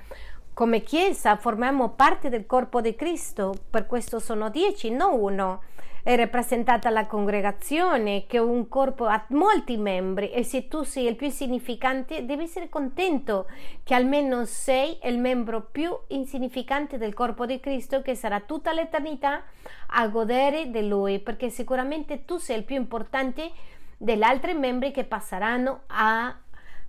Come 0.54 0.82
Chiesa 0.82 1.36
formiamo 1.36 1.90
parte 1.90 2.30
del 2.30 2.48
corpo 2.48 2.82
di 2.82 2.96
Cristo, 2.96 3.54
per 3.70 3.86
questo 3.86 4.18
sono 4.18 4.50
dieci, 4.50 4.90
non 4.90 5.20
uno 5.20 5.62
è 6.08 6.16
rappresentata 6.16 6.90
la 6.90 7.06
congregazione 7.06 8.28
che 8.28 8.40
un 8.40 8.70
corpo 8.70 9.08
ha 9.08 9.26
molti 9.32 9.76
membri 9.76 10.32
e 10.32 10.42
se 10.42 10.70
tu 10.70 10.84
sei 10.84 11.06
il 11.06 11.18
più 11.18 11.30
significante 11.30 12.26
devi 12.26 12.44
essere 12.44 12.70
contento 12.70 13.46
che 13.84 13.94
almeno 13.94 14.46
sei 14.46 15.00
il 15.04 15.20
membro 15.20 15.68
più 15.70 15.94
insignificante 16.08 16.98
del 16.98 17.14
corpo 17.14 17.46
di 17.46 17.60
Cristo 17.60 18.02
che 18.02 18.16
sarà 18.16 18.40
tutta 18.40 18.72
l'eternità 18.72 19.44
a 19.88 20.08
godere 20.08 20.72
di 20.72 20.88
lui 20.88 21.20
perché 21.20 21.50
sicuramente 21.50 22.24
tu 22.24 22.38
sei 22.38 22.60
il 22.60 22.64
più 22.64 22.78
importante 22.78 23.52
degli 23.98 24.24
altri 24.24 24.54
membri 24.54 24.92
che 24.92 25.04
passeranno 25.04 25.82
a, 25.88 26.34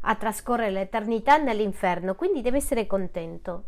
a 0.02 0.14
trascorrere 0.14 0.70
l'eternità 0.70 1.38
nell'inferno. 1.38 2.14
Quindi 2.14 2.40
devi 2.40 2.58
essere 2.58 2.86
contento 2.86 3.64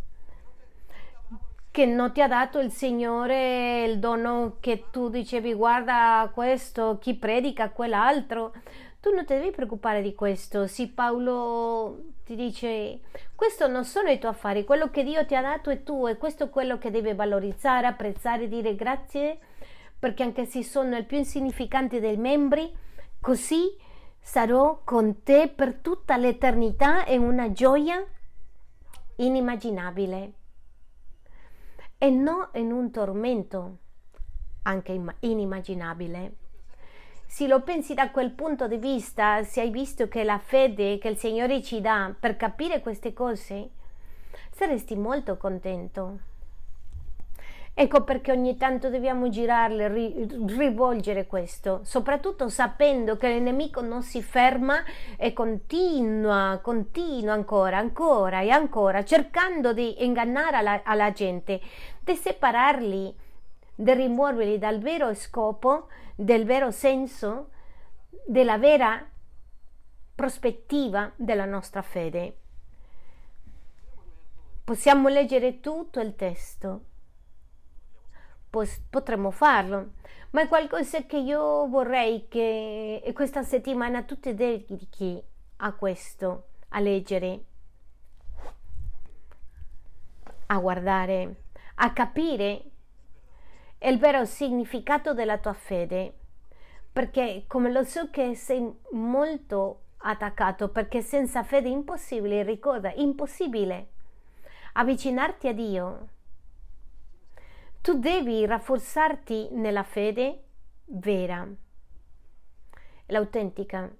che 1.70 1.86
non 1.86 2.12
ti 2.12 2.20
ha 2.20 2.26
dato 2.26 2.58
il 2.58 2.72
Signore 2.72 3.84
il 3.84 3.98
dono 3.98 4.56
che 4.60 4.86
tu 4.90 5.08
dicevi 5.08 5.54
guarda 5.54 6.28
questo, 6.34 6.98
chi 7.00 7.14
predica 7.14 7.70
quell'altro. 7.70 8.52
Tu 9.00 9.14
non 9.14 9.24
ti 9.24 9.34
devi 9.34 9.50
preoccupare 9.50 10.02
di 10.02 10.14
questo. 10.14 10.66
Sì, 10.66 10.88
Paolo 10.88 11.98
ti 12.24 12.34
dice 12.34 13.00
questo 13.34 13.66
non 13.68 13.84
sono 13.84 14.10
i 14.10 14.18
tuoi 14.18 14.32
affari, 14.32 14.64
quello 14.64 14.90
che 14.90 15.02
Dio 15.04 15.24
ti 15.24 15.34
ha 15.34 15.42
dato 15.42 15.70
è 15.70 15.82
tuo 15.82 16.08
e 16.08 16.16
questo 16.16 16.44
è 16.44 16.50
quello 16.50 16.78
che 16.78 16.90
devi 16.90 17.12
valorizzare, 17.14 17.86
apprezzare, 17.86 18.48
dire 18.48 18.74
grazie 18.74 19.38
perché 19.98 20.22
anche 20.22 20.46
se 20.46 20.64
sono 20.64 20.96
il 20.96 21.04
più 21.04 21.18
insignificante 21.18 22.00
dei 22.00 22.16
membri, 22.16 22.74
così 23.20 23.76
sarò 24.18 24.80
con 24.82 25.22
te 25.22 25.52
per 25.54 25.74
tutta 25.74 26.16
l'eternità 26.16 27.04
e 27.04 27.16
una 27.16 27.52
gioia 27.52 28.04
inimmaginabile 29.16 30.32
e 32.02 32.08
non 32.08 32.48
in 32.54 32.72
un 32.72 32.90
tormento 32.90 33.76
anche 34.62 34.98
inimmaginabile. 35.20 36.32
Se 37.26 37.46
lo 37.46 37.60
pensi 37.60 37.92
da 37.92 38.10
quel 38.10 38.30
punto 38.30 38.66
di 38.66 38.78
vista, 38.78 39.42
se 39.42 39.60
hai 39.60 39.70
visto 39.70 40.08
che 40.08 40.24
la 40.24 40.38
fede 40.38 40.96
che 40.96 41.08
il 41.08 41.18
Signore 41.18 41.62
ci 41.62 41.82
dà 41.82 42.14
per 42.18 42.36
capire 42.36 42.80
queste 42.80 43.12
cose, 43.12 43.68
saresti 44.50 44.96
molto 44.96 45.36
contento. 45.36 46.28
Ecco 47.72 48.04
perché 48.04 48.30
ogni 48.30 48.58
tanto 48.58 48.90
dobbiamo 48.90 49.30
girarle, 49.30 49.88
ri, 49.88 50.28
rivolgere 50.48 51.26
questo, 51.26 51.80
soprattutto 51.82 52.48
sapendo 52.48 53.16
che 53.16 53.28
il 53.28 53.40
nemico 53.42 53.80
non 53.80 54.02
si 54.02 54.22
ferma 54.22 54.82
e 55.16 55.32
continua, 55.32 56.58
continua 56.60 57.32
ancora, 57.32 57.78
ancora 57.78 58.40
e 58.40 58.50
ancora, 58.50 59.02
cercando 59.02 59.72
di 59.72 60.04
ingannare 60.04 60.56
alla, 60.56 60.82
alla 60.84 61.12
gente, 61.12 61.60
di 62.00 62.14
separarli, 62.14 63.14
di 63.74 63.92
rimuoverli 63.92 64.58
dal 64.58 64.80
vero 64.80 65.14
scopo, 65.14 65.88
del 66.14 66.44
vero 66.44 66.70
senso, 66.70 67.50
della 68.26 68.58
vera 68.58 69.06
prospettiva 70.14 71.12
della 71.16 71.46
nostra 71.46 71.82
fede. 71.82 72.36
Possiamo 74.64 75.08
leggere 75.08 75.60
tutto 75.60 76.00
il 76.00 76.14
testo 76.14 76.84
potremmo 78.90 79.30
farlo, 79.30 79.92
ma 80.30 80.42
è 80.42 80.48
qualcosa 80.48 81.04
che 81.04 81.16
io 81.16 81.68
vorrei 81.68 82.26
che 82.28 83.08
questa 83.14 83.42
settimana 83.42 84.02
tu 84.02 84.18
ti 84.18 84.34
dedichi 84.34 85.22
a 85.58 85.72
questo, 85.72 86.48
a 86.70 86.80
leggere, 86.80 87.44
a 90.46 90.58
guardare, 90.58 91.39
a 91.82 91.92
capire 91.92 92.62
il 93.78 93.98
vero 93.98 94.24
significato 94.24 95.14
della 95.14 95.38
tua 95.38 95.54
fede, 95.54 96.14
perché 96.92 97.44
come 97.46 97.70
lo 97.70 97.84
so 97.84 98.10
che 98.10 98.34
sei 98.34 98.70
molto 98.92 99.82
attaccato, 99.98 100.68
perché 100.68 101.02
senza 101.02 101.42
fede 101.42 101.68
è 101.68 101.72
impossibile, 101.72 102.42
ricorda, 102.42 102.92
impossibile 102.94 103.88
avvicinarti 104.72 105.48
a 105.48 105.52
Dio 105.52 106.08
tu 107.80 107.98
devi 107.98 108.44
rafforzarti 108.44 109.48
nella 109.52 109.82
fede 109.82 110.42
vera, 110.84 111.48
l'autentica. 113.06 113.90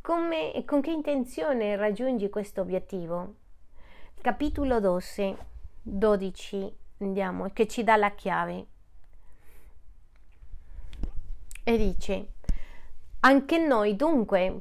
Come, 0.00 0.62
con 0.64 0.80
che 0.80 0.90
intenzione 0.90 1.76
raggiungi 1.76 2.30
questo 2.30 2.62
obiettivo? 2.62 3.34
Capitolo 4.18 4.80
12, 4.80 5.36
12 5.86 6.76
andiamo, 6.98 7.50
che 7.52 7.68
ci 7.68 7.84
dà 7.84 7.96
la 7.96 8.12
chiave. 8.12 8.66
E 11.62 11.76
dice, 11.76 12.28
anche 13.20 13.58
noi 13.58 13.94
dunque 13.94 14.60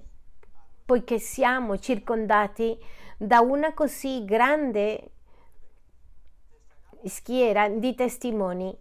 poiché 0.86 1.18
siamo 1.18 1.80
circondati 1.80 2.78
da 3.18 3.40
una 3.40 3.74
così 3.74 4.26
grande 4.26 5.12
schiera 7.06 7.70
di 7.70 7.96
testimoni. 7.96 8.78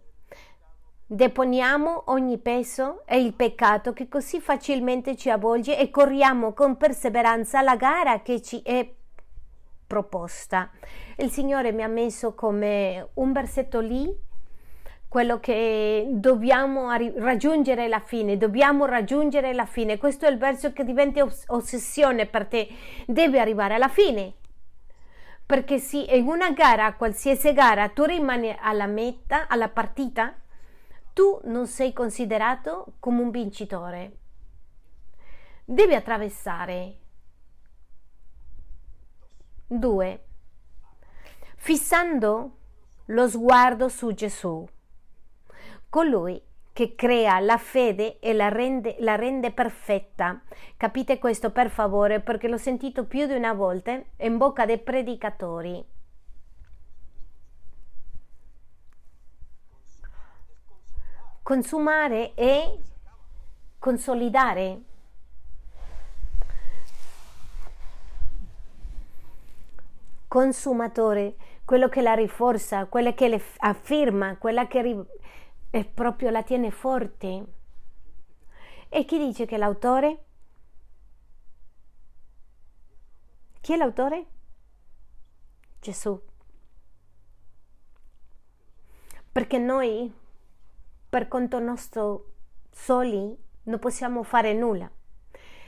Deponiamo 1.05 2.03
ogni 2.07 2.37
peso 2.39 3.05
e 3.05 3.21
il 3.21 3.33
peccato 3.33 3.93
che 3.93 4.07
così 4.09 4.41
facilmente 4.41 5.15
ci 5.15 5.29
avvolge 5.29 5.77
e 5.77 5.89
corriamo 5.89 6.53
con 6.53 6.75
perseveranza 6.75 7.61
la 7.61 7.75
gara 7.75 8.21
che 8.21 8.41
ci 8.41 8.61
è 8.61 8.89
proposta. 9.85 10.71
Il 11.17 11.29
Signore 11.31 11.71
mi 11.71 11.83
ha 11.83 11.87
messo 11.87 12.33
come 12.33 13.09
un 13.15 13.31
versetto 13.31 13.79
lì 13.79 14.31
quello 15.13 15.39
che 15.39 16.07
dobbiamo 16.09 16.89
raggiungere 16.91 17.87
la 17.87 17.99
fine, 17.99 18.35
dobbiamo 18.35 18.85
raggiungere 18.85 19.53
la 19.53 19.67
fine. 19.67 19.99
Questo 19.99 20.25
è 20.25 20.29
il 20.31 20.39
verso 20.39 20.73
che 20.73 20.83
diventa 20.83 21.23
ossessione 21.49 22.25
per 22.25 22.47
te, 22.47 22.67
deve 23.05 23.39
arrivare 23.39 23.75
alla 23.75 23.89
fine. 23.89 24.33
Perché 25.45 25.77
se 25.77 25.99
in 25.99 26.25
una 26.25 26.49
gara, 26.49 26.95
qualsiasi 26.95 27.53
gara, 27.53 27.89
tu 27.89 28.05
rimani 28.05 28.57
alla 28.59 28.87
meta, 28.87 29.47
alla 29.47 29.69
partita, 29.69 30.33
tu 31.13 31.39
non 31.43 31.67
sei 31.67 31.93
considerato 31.93 32.93
come 32.99 33.21
un 33.21 33.29
vincitore. 33.29 34.17
Devi 35.63 35.93
attraversare. 35.93 37.02
Due. 39.79 40.23
Fissando 41.55 42.57
lo 43.05 43.27
sguardo 43.27 43.89
su 43.89 44.13
Gesù 44.13 44.67
colui 45.93 46.41
che 46.73 46.95
crea 46.95 47.39
la 47.39 47.57
fede 47.57 48.17
e 48.17 48.33
la 48.33 48.49
rende, 48.49 48.95
la 49.01 49.15
rende, 49.15 49.51
perfetta. 49.51 50.41
Capite 50.75 51.19
questo 51.19 51.51
per 51.51 51.69
favore 51.69 52.19
perché 52.19 52.47
l'ho 52.47 52.57
sentito 52.57 53.05
più 53.05 53.27
di 53.27 53.35
una 53.35 53.53
volta 53.53 54.01
in 54.17 54.37
bocca 54.37 54.65
dei 54.65 54.79
predicatori. 54.79 55.85
Consumare 61.43 62.33
e 62.33 62.79
consolidare. 63.77 64.81
Consumatore, 70.33 71.35
quello 71.63 71.89
che 71.89 72.01
la 72.01 72.15
rinforza, 72.15 72.87
quella 72.87 73.13
che 73.13 73.27
le 73.29 73.39
afferma, 73.57 74.35
quella 74.37 74.65
che 74.65 75.05
e 75.69 75.85
proprio 75.85 76.31
la 76.31 76.41
tiene 76.41 76.71
forte. 76.71 77.45
E 78.89 79.05
chi 79.05 79.19
dice 79.19 79.45
che 79.45 79.57
l'autore? 79.57 80.23
Chi 83.61 83.73
è 83.73 83.77
l'autore? 83.77 84.25
Gesù. 85.79 86.19
Perché 89.31 89.59
noi, 89.59 90.11
per 91.09 91.27
conto 91.27 91.59
nostro, 91.59 92.31
soli, 92.71 93.37
non 93.65 93.77
possiamo 93.77 94.23
fare 94.23 94.53
nulla. 94.53 94.89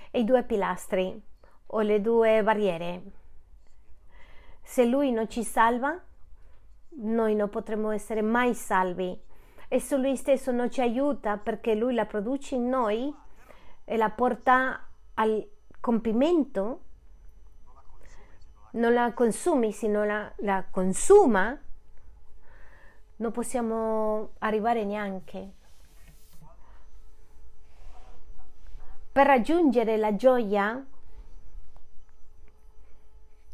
E 0.10 0.20
i 0.20 0.24
due 0.24 0.44
pilastri 0.44 1.22
o 1.68 1.82
le 1.82 2.02
due 2.02 2.42
barriere. 2.42 3.25
Se 4.68 4.84
lui 4.84 5.12
non 5.12 5.30
ci 5.30 5.44
salva, 5.44 5.98
noi 6.98 7.36
non 7.36 7.50
potremo 7.50 7.92
essere 7.92 8.22
mai 8.22 8.56
salvi 8.56 9.18
e 9.68 9.80
su 9.80 9.96
lui 9.96 10.16
stesso 10.16 10.52
non 10.52 10.72
ci 10.72 10.82
aiuta 10.82 11.38
perché 11.38 11.76
lui 11.76 11.94
la 11.94 12.06
produce 12.06 12.56
in 12.56 12.68
noi 12.68 13.14
e 13.84 13.96
la 13.96 14.10
porta 14.10 14.88
al 15.14 15.48
compimento, 15.80 16.82
non 18.72 18.92
la 18.92 19.14
consumi, 19.14 19.72
se 19.72 19.88
non 19.88 20.08
la, 20.08 20.34
la 20.38 20.66
consuma, 20.70 21.58
non 23.18 23.32
possiamo 23.32 24.32
arrivare 24.40 24.84
neanche. 24.84 25.54
Per 29.12 29.26
raggiungere 29.26 29.96
la 29.96 30.16
gioia 30.16 30.84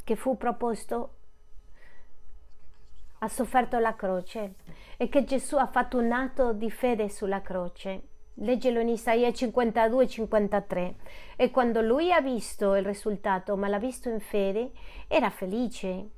che 0.03 0.15
fu 0.15 0.37
proposto 0.37 1.15
ha 3.19 3.27
sofferto 3.27 3.77
la 3.79 3.95
croce 3.95 4.55
e 4.97 5.07
che 5.07 5.23
Gesù 5.23 5.55
ha 5.57 5.67
fatto 5.67 5.97
un 5.97 6.11
atto 6.11 6.53
di 6.53 6.71
fede 6.71 7.09
sulla 7.09 7.41
croce. 7.41 8.01
Leggelo 8.35 8.79
in 8.79 8.89
Isaia 8.89 9.31
52 9.31 10.07
53. 10.07 10.95
E 11.35 11.51
quando 11.51 11.81
lui 11.81 12.11
ha 12.11 12.21
visto 12.21 12.75
il 12.75 12.83
risultato, 12.83 13.55
ma 13.55 13.67
l'ha 13.67 13.77
visto 13.77 14.09
in 14.09 14.19
fede, 14.19 14.71
era 15.07 15.29
felice 15.29 16.09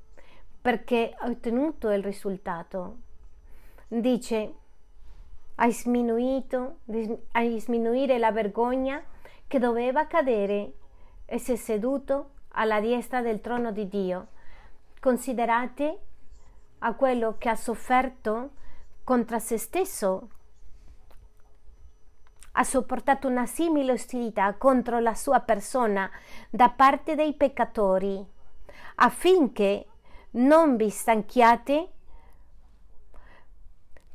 perché 0.61 1.13
ha 1.17 1.27
ottenuto 1.27 1.89
il 1.89 2.01
risultato. 2.01 2.97
Dice, 3.87 4.53
hai 5.55 5.73
sminuito, 5.73 6.77
hai 7.31 7.59
sminuire 7.59 8.17
la 8.17 8.31
vergogna 8.31 9.03
che 9.45 9.59
doveva 9.59 10.07
cadere 10.07 10.73
e 11.25 11.37
si 11.37 11.51
è 11.51 11.55
seduto 11.55 12.31
alla 12.53 12.79
destra 12.79 13.21
del 13.21 13.41
trono 13.41 13.71
di 13.71 13.87
Dio. 13.87 14.27
Considerate 14.99 15.99
a 16.79 16.93
quello 16.93 17.35
che 17.37 17.49
ha 17.49 17.55
sofferto 17.55 18.51
contro 19.03 19.39
se 19.39 19.57
stesso. 19.57 20.29
Ha 22.53 22.63
sopportato 22.63 23.27
una 23.27 23.45
simile 23.45 23.93
ostilità 23.93 24.53
contro 24.55 24.99
la 24.99 25.15
sua 25.15 25.39
persona 25.39 26.09
da 26.49 26.69
parte 26.69 27.15
dei 27.15 27.33
peccatori, 27.33 28.23
affinché 28.95 29.87
non 30.31 30.75
vi 30.75 30.89
stanchiate 30.89 31.91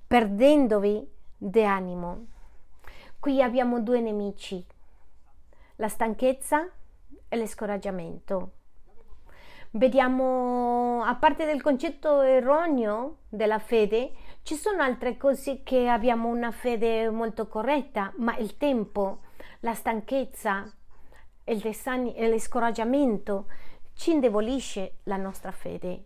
perdendovi 0.06 1.10
di 1.36 1.64
animo. 1.64 2.26
Qui 3.18 3.42
abbiamo 3.42 3.80
due 3.80 4.00
nemici, 4.00 4.64
la 5.76 5.88
stanchezza 5.88 6.70
e 7.28 7.36
l'escoraggiamento 7.36 8.52
vediamo, 9.72 11.02
a 11.04 11.14
parte 11.16 11.44
del 11.44 11.60
concetto 11.60 12.20
erroneo 12.22 13.18
della 13.28 13.58
fede, 13.58 14.12
ci 14.42 14.54
sono 14.54 14.82
altre 14.82 15.16
cose 15.16 15.62
che 15.62 15.88
abbiamo 15.88 16.28
una 16.28 16.50
fede 16.50 17.10
molto 17.10 17.48
corretta, 17.48 18.12
ma 18.16 18.36
il 18.36 18.56
tempo, 18.56 19.20
la 19.60 19.74
stanchezza, 19.74 20.72
il 21.44 21.64
e 21.64 22.38
scoraggiamento 22.38 23.46
ci 23.94 24.12
indebolisce 24.12 24.98
la 25.04 25.16
nostra 25.16 25.50
fede. 25.50 26.04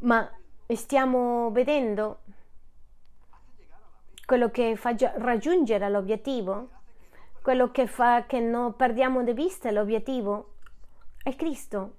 Ma 0.00 0.28
stiamo 0.68 1.50
vedendo 1.50 2.20
quello 4.24 4.50
che 4.50 4.76
fa 4.76 4.94
raggiungere 5.16 5.88
l'obiettivo, 5.88 6.70
quello 7.46 7.70
che 7.70 7.86
fa 7.86 8.26
che 8.26 8.40
non 8.40 8.74
perdiamo 8.74 9.22
di 9.22 9.32
vista 9.32 9.70
l'obiettivo, 9.70 10.54
è 11.22 11.36
Cristo 11.36 11.94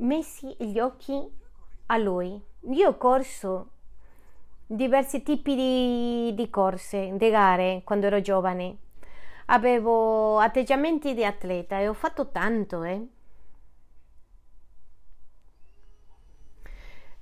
messi 0.00 0.54
gli 0.58 0.78
occhi 0.78 1.26
a 1.86 1.96
lui. 1.96 2.38
Io 2.72 2.88
ho 2.90 2.98
corso 2.98 3.70
diversi 4.66 5.22
tipi 5.22 5.54
di, 5.54 6.34
di 6.34 6.50
corse, 6.50 7.16
di 7.16 7.30
gare 7.30 7.80
quando 7.82 8.08
ero 8.08 8.20
giovane. 8.20 8.76
Avevo 9.46 10.38
atteggiamenti 10.38 11.14
di 11.14 11.24
atleta 11.24 11.78
e 11.78 11.88
ho 11.88 11.94
fatto 11.94 12.28
tanto, 12.28 12.82
eh. 12.82 13.08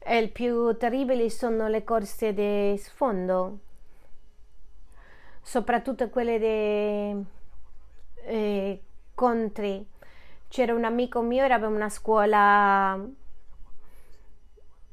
E 0.01 0.19
il 0.19 0.33
più 0.33 0.77
terribile 0.77 1.31
sono 1.31 1.69
le 1.69 1.85
corse 1.85 2.35
di 2.35 2.77
sfondo, 2.77 3.59
soprattutto 5.43 6.09
quelle 6.09 6.39
di 6.39 7.25
eh, 8.25 8.83
country. 9.15 9.87
C'era 10.49 10.75
un 10.75 10.85
amico 10.85 11.21
mio, 11.21 11.45
eravamo 11.45 11.75
una 11.75 11.89
scuola 11.89 12.99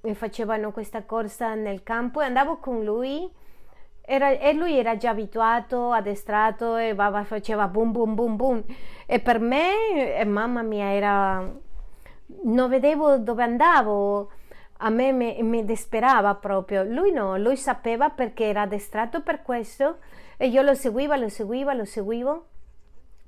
e 0.01 0.13
facevano 0.13 0.71
questa 0.71 1.03
corsa 1.03 1.53
nel 1.53 1.83
campo 1.83 2.21
e 2.21 2.25
andavo 2.25 2.57
con 2.57 2.83
lui. 2.83 3.29
Era, 4.01 4.29
e 4.31 4.53
lui 4.53 4.75
era 4.77 4.97
già 4.97 5.11
abituato, 5.11 5.91
addestrato 5.91 6.77
e 6.77 6.95
baba 6.95 7.23
faceva 7.23 7.67
boom 7.67 7.91
boom 7.91 8.15
boom 8.15 8.35
boom. 8.35 8.63
E 9.05 9.19
per 9.19 9.39
me, 9.39 10.17
e 10.17 10.25
mamma 10.25 10.63
mia, 10.63 10.91
era 10.93 11.47
non 12.43 12.69
vedevo 12.69 13.17
dove 13.17 13.43
andavo. 13.43 14.31
A 14.81 14.89
me 14.89 15.11
mi, 15.11 15.65
desperava 15.65 16.35
proprio. 16.35 16.83
Lui 16.83 17.11
no, 17.11 17.37
lui 17.37 17.57
sapeva 17.57 18.09
perché 18.09 18.45
era 18.45 18.61
addestrato 18.61 19.21
per 19.21 19.41
questo 19.41 19.97
e 20.41 20.47
io 20.47 20.61
lo 20.61 20.73
seguivo, 20.73 21.15
lo 21.15 21.27
seguivo, 21.27 21.73
lo 21.73 21.83
seguivo. 21.83 22.45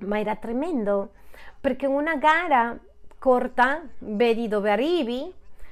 Ma 0.06 0.18
era 0.18 0.38
tremendo 0.38 1.12
perché 1.60 1.86
una 1.86 2.16
gara 2.16 2.80
corta 3.20 3.82
vedi 3.98 4.48
dove 4.48 4.72
arrivi 4.72 5.30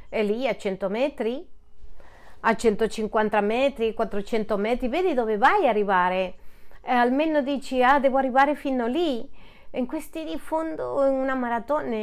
e 0.09 0.23
lì 0.23 0.49
a 0.49 0.57
100 0.57 0.89
metri 0.89 1.47
a 2.41 2.55
150 2.55 3.39
metri 3.39 3.93
400 3.93 4.57
metri 4.57 4.89
vedi 4.89 5.13
dove 5.13 5.37
vai 5.37 5.65
a 5.65 5.69
arrivare. 5.69 6.35
E 6.81 6.91
almeno 6.91 7.41
dici 7.41 7.81
ah 7.81 7.99
devo 7.99 8.17
arrivare 8.17 8.55
fino 8.55 8.85
lì. 8.87 9.25
In 9.71 9.85
questi 9.85 10.25
di 10.25 10.37
fondo 10.37 11.05
in 11.05 11.13
una 11.13 11.35
maratona 11.35 11.95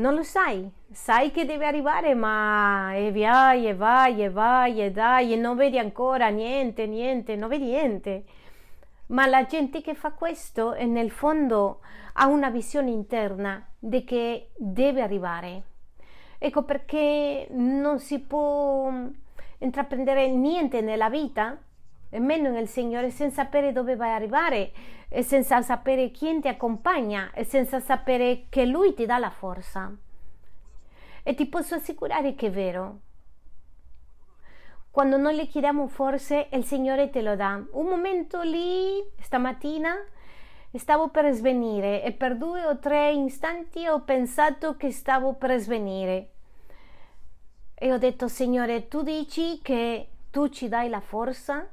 non 0.00 0.14
lo 0.14 0.22
sai, 0.22 0.68
sai 0.90 1.30
che 1.30 1.44
deve 1.44 1.66
arrivare, 1.66 2.14
ma 2.14 2.94
e 2.94 3.12
vai 3.12 3.68
e 3.68 3.74
vai 3.74 4.22
e 4.22 4.30
vai 4.30 4.82
e 4.82 4.90
dai 4.90 5.34
e 5.34 5.36
non 5.36 5.56
vedi 5.56 5.78
ancora 5.78 6.28
niente, 6.28 6.86
niente, 6.86 7.36
non 7.36 7.48
vedi 7.50 7.66
niente. 7.66 8.24
Ma 9.08 9.26
la 9.26 9.44
gente 9.44 9.82
che 9.82 9.94
fa 9.94 10.12
questo 10.12 10.72
e 10.74 10.86
nel 10.86 11.10
fondo 11.10 11.80
ha 12.14 12.26
una 12.26 12.48
visione 12.48 12.90
interna 12.90 13.64
di 13.78 14.02
che 14.04 14.50
deve 14.56 15.02
arrivare. 15.02 15.62
Ecco 16.38 16.64
perché 16.64 17.48
non 17.50 17.98
si 17.98 18.20
può 18.20 18.90
intraprendere 19.58 20.28
niente 20.28 20.80
nella 20.80 21.10
vita, 21.10 21.58
nemmeno 22.10 22.50
nel 22.50 22.68
Signore, 22.68 23.10
senza 23.10 23.42
sapere 23.42 23.72
dove 23.72 23.96
vai 23.96 24.10
a 24.10 24.14
arrivare, 24.14 24.72
e 25.08 25.22
senza 25.22 25.60
sapere 25.62 26.10
chi 26.10 26.38
ti 26.40 26.48
accompagna 26.48 27.32
e 27.32 27.44
senza 27.44 27.80
sapere 27.80 28.44
che 28.48 28.64
Lui 28.64 28.94
ti 28.94 29.06
dà 29.06 29.18
la 29.18 29.30
forza. 29.30 29.92
E 31.22 31.34
ti 31.34 31.46
posso 31.46 31.74
assicurare 31.74 32.34
che 32.34 32.46
è 32.46 32.50
vero. 32.50 32.98
Quando 34.90 35.16
noi 35.16 35.36
le 35.36 35.46
chiediamo 35.46 35.86
forse, 35.88 36.48
il 36.52 36.64
Signore 36.64 37.10
te 37.10 37.22
lo 37.22 37.36
dà. 37.36 37.62
Un 37.72 37.86
momento 37.86 38.42
lì, 38.42 39.02
stamattina, 39.20 39.94
stavo 40.74 41.08
per 41.08 41.32
svenire 41.32 42.02
e 42.02 42.12
per 42.12 42.36
due 42.36 42.64
o 42.64 42.78
tre 42.78 43.12
istanti 43.12 43.86
ho 43.86 44.00
pensato 44.02 44.76
che 44.76 44.90
stavo 44.90 45.34
per 45.34 45.58
svenire. 45.58 46.30
E 47.74 47.92
ho 47.92 47.98
detto, 47.98 48.28
Signore, 48.28 48.88
tu 48.88 49.02
dici 49.02 49.60
che 49.62 50.08
tu 50.30 50.48
ci 50.48 50.68
dai 50.68 50.88
la 50.88 51.00
forza, 51.00 51.68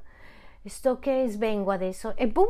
sto 0.64 0.98
che 0.98 1.26
svengo 1.28 1.70
adesso. 1.70 2.16
E 2.16 2.26
boom, 2.28 2.48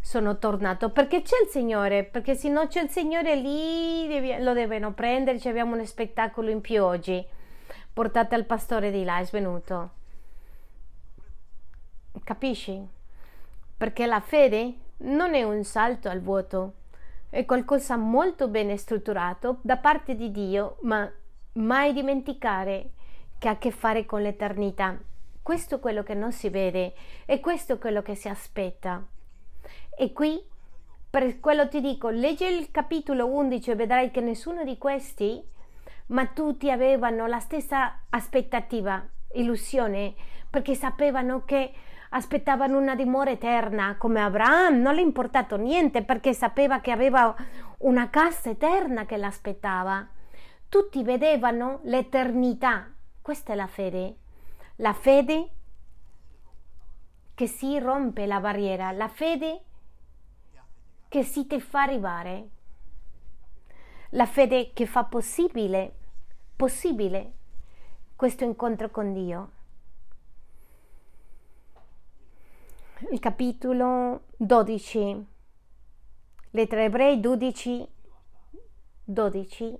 sono 0.00 0.38
tornato 0.38 0.90
perché 0.90 1.22
c'è 1.22 1.36
il 1.42 1.48
Signore, 1.48 2.04
perché 2.04 2.34
se 2.34 2.48
non 2.50 2.68
c'è 2.68 2.82
il 2.82 2.90
Signore 2.90 3.36
lì 3.36 4.38
lo 4.42 4.52
devono 4.52 4.92
prendere, 4.92 5.38
abbiamo 5.48 5.74
uno 5.74 5.84
spettacolo 5.84 6.50
in 6.50 6.60
più 6.60 6.82
oggi. 6.82 7.24
Portate 7.92 8.34
al 8.34 8.44
pastore 8.44 8.90
di 8.90 9.04
là, 9.04 9.18
è 9.18 9.24
svenuto. 9.24 9.90
Capisci? 12.22 12.86
Perché 13.76 14.06
la 14.06 14.20
fede 14.20 14.74
non 14.98 15.34
è 15.34 15.42
un 15.42 15.64
salto 15.64 16.08
al 16.08 16.20
vuoto, 16.20 16.74
è 17.30 17.44
qualcosa 17.44 17.96
molto 17.96 18.48
ben 18.48 18.76
strutturato 18.76 19.58
da 19.62 19.76
parte 19.76 20.14
di 20.14 20.30
Dio, 20.30 20.76
ma 20.82 21.10
mai 21.54 21.92
dimenticare 21.92 22.90
che 23.38 23.48
ha 23.48 23.52
a 23.52 23.58
che 23.58 23.70
fare 23.70 24.04
con 24.04 24.22
l'eternità. 24.22 24.98
Questo 25.44 25.74
è 25.74 25.78
quello 25.78 26.02
che 26.02 26.14
non 26.14 26.32
si 26.32 26.48
vede 26.48 26.94
e 27.26 27.38
questo 27.38 27.74
è 27.74 27.78
quello 27.78 28.00
che 28.00 28.14
si 28.14 28.28
aspetta. 28.28 29.04
E 29.94 30.10
qui, 30.14 30.42
per 31.10 31.38
quello 31.38 31.68
ti 31.68 31.82
dico, 31.82 32.08
leggi 32.08 32.44
il 32.46 32.70
capitolo 32.70 33.26
11 33.26 33.70
e 33.70 33.74
vedrai 33.74 34.10
che 34.10 34.22
nessuno 34.22 34.64
di 34.64 34.78
questi, 34.78 35.46
ma 36.06 36.28
tutti 36.28 36.70
avevano 36.70 37.26
la 37.26 37.40
stessa 37.40 38.04
aspettativa, 38.08 39.06
illusione, 39.34 40.14
perché 40.48 40.74
sapevano 40.74 41.44
che 41.44 41.74
aspettavano 42.08 42.78
una 42.78 42.94
dimora 42.94 43.32
eterna, 43.32 43.96
come 43.98 44.22
Abramo, 44.22 44.78
non 44.78 44.94
le 44.94 45.02
è 45.02 45.04
importato 45.04 45.56
niente 45.56 46.04
perché 46.04 46.32
sapeva 46.32 46.80
che 46.80 46.90
aveva 46.90 47.36
una 47.80 48.08
casa 48.08 48.48
eterna 48.48 49.04
che 49.04 49.18
l'aspettava. 49.18 50.08
Tutti 50.70 51.02
vedevano 51.02 51.80
l'eternità. 51.82 52.90
Questa 53.20 53.52
è 53.52 53.56
la 53.56 53.66
fede. 53.66 54.20
La 54.76 54.92
fede 54.92 55.50
che 57.34 57.46
si 57.46 57.78
rompe 57.78 58.26
la 58.26 58.40
barriera, 58.40 58.90
la 58.92 59.08
fede 59.08 59.62
che 61.08 61.22
si 61.22 61.46
ti 61.46 61.60
fa 61.60 61.82
arrivare, 61.82 62.48
la 64.10 64.26
fede 64.26 64.72
che 64.72 64.86
fa 64.86 65.04
possibile, 65.04 65.94
possibile 66.56 67.32
questo 68.16 68.44
incontro 68.44 68.90
con 68.90 69.12
Dio. 69.12 69.50
Il 73.10 73.20
capitolo 73.20 74.24
12, 74.36 75.26
lettera 76.50 76.82
ebrei 76.82 77.20
12, 77.20 77.88
12, 79.04 79.78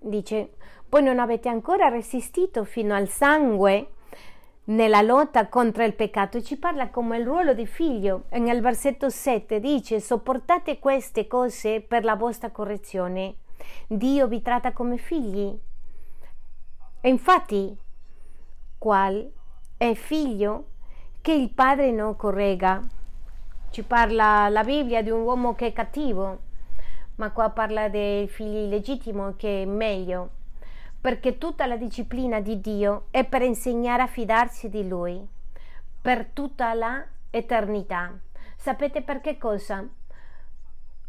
dice, 0.00 0.56
poi 0.88 1.02
non 1.02 1.18
avete 1.18 1.48
ancora 1.48 1.88
resistito 1.88 2.64
fino 2.64 2.94
al 2.94 3.08
sangue 3.08 3.90
nella 4.68 5.00
lotta 5.00 5.48
contro 5.48 5.82
il 5.82 5.94
peccato 5.94 6.42
ci 6.42 6.58
parla 6.58 6.90
come 6.90 7.16
il 7.16 7.24
ruolo 7.24 7.54
di 7.54 7.66
figlio. 7.66 8.24
Nel 8.32 8.60
versetto 8.60 9.08
7 9.08 9.60
dice 9.60 9.98
sopportate 9.98 10.78
queste 10.78 11.26
cose 11.26 11.80
per 11.80 12.04
la 12.04 12.16
vostra 12.16 12.50
correzione. 12.50 13.36
Dio 13.86 14.28
vi 14.28 14.42
tratta 14.42 14.74
come 14.74 14.98
figli. 14.98 15.58
E 17.00 17.08
infatti, 17.08 17.74
qual 18.76 19.30
è 19.78 19.94
figlio 19.94 20.66
che 21.22 21.32
il 21.32 21.48
padre 21.48 21.90
non 21.90 22.14
corregga? 22.14 22.86
Ci 23.70 23.82
parla 23.84 24.50
la 24.50 24.64
Bibbia 24.64 25.02
di 25.02 25.08
un 25.08 25.22
uomo 25.22 25.54
che 25.54 25.68
è 25.68 25.72
cattivo, 25.72 26.40
ma 27.14 27.30
qua 27.30 27.48
parla 27.48 27.88
dei 27.88 28.28
figli 28.28 28.68
legittimi 28.68 29.34
che 29.36 29.62
è 29.62 29.64
meglio 29.64 30.36
perché 31.00 31.38
tutta 31.38 31.66
la 31.66 31.76
disciplina 31.76 32.40
di 32.40 32.60
Dio 32.60 33.06
è 33.10 33.24
per 33.24 33.42
insegnare 33.42 34.02
a 34.02 34.06
fidarsi 34.06 34.68
di 34.68 34.86
Lui 34.86 35.26
per 36.00 36.26
tutta 36.26 36.72
l'eternità. 36.74 38.16
Sapete 38.56 39.02
per 39.02 39.20
che 39.20 39.38
cosa? 39.38 39.86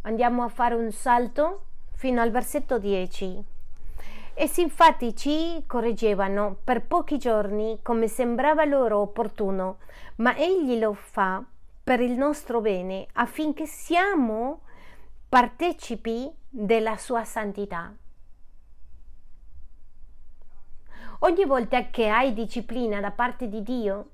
Andiamo 0.01 0.43
a 0.43 0.49
fare 0.49 0.75
un 0.75 0.91
salto 0.91 1.65
fino 1.93 2.21
al 2.21 2.31
versetto 2.31 2.79
10. 2.79 3.43
Essi 4.33 4.61
infatti 4.61 5.15
ci 5.15 5.63
correggevano 5.67 6.57
per 6.63 6.85
pochi 6.85 7.17
giorni 7.17 7.79
come 7.81 8.07
sembrava 8.07 8.63
loro 8.63 8.99
opportuno, 8.99 9.79
ma 10.17 10.35
egli 10.35 10.79
lo 10.79 10.93
fa 10.93 11.43
per 11.83 11.99
il 11.99 12.13
nostro 12.13 12.61
bene 12.61 13.07
affinché 13.13 13.65
siamo 13.65 14.61
partecipi 15.27 16.31
della 16.47 16.97
sua 16.97 17.23
santità. 17.25 17.93
Ogni 21.21 21.43
volta 21.43 21.89
che 21.89 22.07
hai 22.07 22.33
disciplina 22.33 23.01
da 23.01 23.11
parte 23.11 23.49
di 23.49 23.61
Dio 23.61 24.09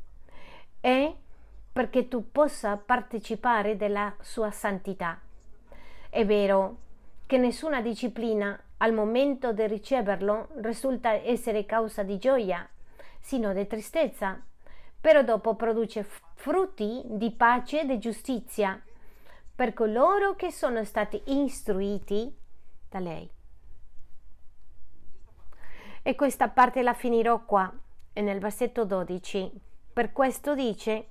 è 0.79 1.13
perché 1.71 2.07
tu 2.07 2.31
possa 2.31 2.77
partecipare 2.77 3.77
della 3.77 4.15
sua 4.21 4.49
santità. 4.49 5.19
È 6.09 6.25
vero 6.25 6.77
che 7.27 7.37
nessuna 7.37 7.81
disciplina 7.81 8.59
al 8.77 8.91
momento 8.91 9.53
di 9.53 9.67
riceverlo 9.67 10.47
risulta 10.61 11.11
essere 11.11 11.67
causa 11.67 12.01
di 12.01 12.17
gioia, 12.17 12.67
sino 13.19 13.53
di 13.53 13.67
tristezza, 13.67 14.41
però 14.99 15.21
dopo 15.21 15.53
produce 15.53 16.03
frutti 16.33 17.03
di 17.05 17.29
pace 17.29 17.81
e 17.81 17.85
di 17.85 17.99
giustizia 17.99 18.81
per 19.53 19.73
coloro 19.73 20.33
che 20.33 20.51
sono 20.51 20.83
stati 20.83 21.21
istruiti 21.25 22.35
da 22.89 22.97
lei. 22.97 23.34
E 26.07 26.13
questa 26.13 26.49
parte 26.49 26.83
la 26.83 26.93
finirò 26.93 27.45
qua, 27.45 27.73
nel 28.13 28.37
versetto 28.37 28.85
12. 28.85 29.51
Per 29.91 30.11
questo 30.11 30.53
dice, 30.53 31.07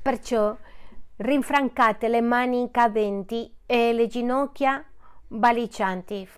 perciò 0.00 0.56
rinfrancate 1.16 2.06
le 2.06 2.20
mani 2.20 2.70
cadenti 2.70 3.52
e 3.66 3.92
le 3.92 4.06
ginocchia 4.06 4.84
balicianti. 5.26 6.28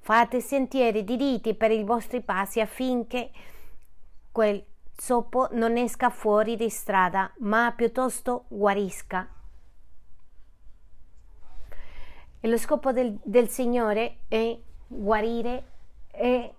Fate 0.00 0.40
sentieri 0.40 1.04
diritti 1.04 1.54
per 1.54 1.70
i 1.70 1.84
vostri 1.84 2.22
passi 2.22 2.60
affinché 2.60 3.30
quel 4.32 4.64
zoppo 4.96 5.46
non 5.52 5.76
esca 5.76 6.10
fuori 6.10 6.56
di 6.56 6.68
strada, 6.68 7.32
ma 7.38 7.72
piuttosto 7.76 8.46
guarisca. 8.48 9.28
E 12.40 12.48
lo 12.48 12.58
scopo 12.58 12.90
del, 12.90 13.16
del 13.22 13.48
Signore 13.48 14.22
è 14.26 14.58
guarire 14.88 15.64
e 16.10 16.52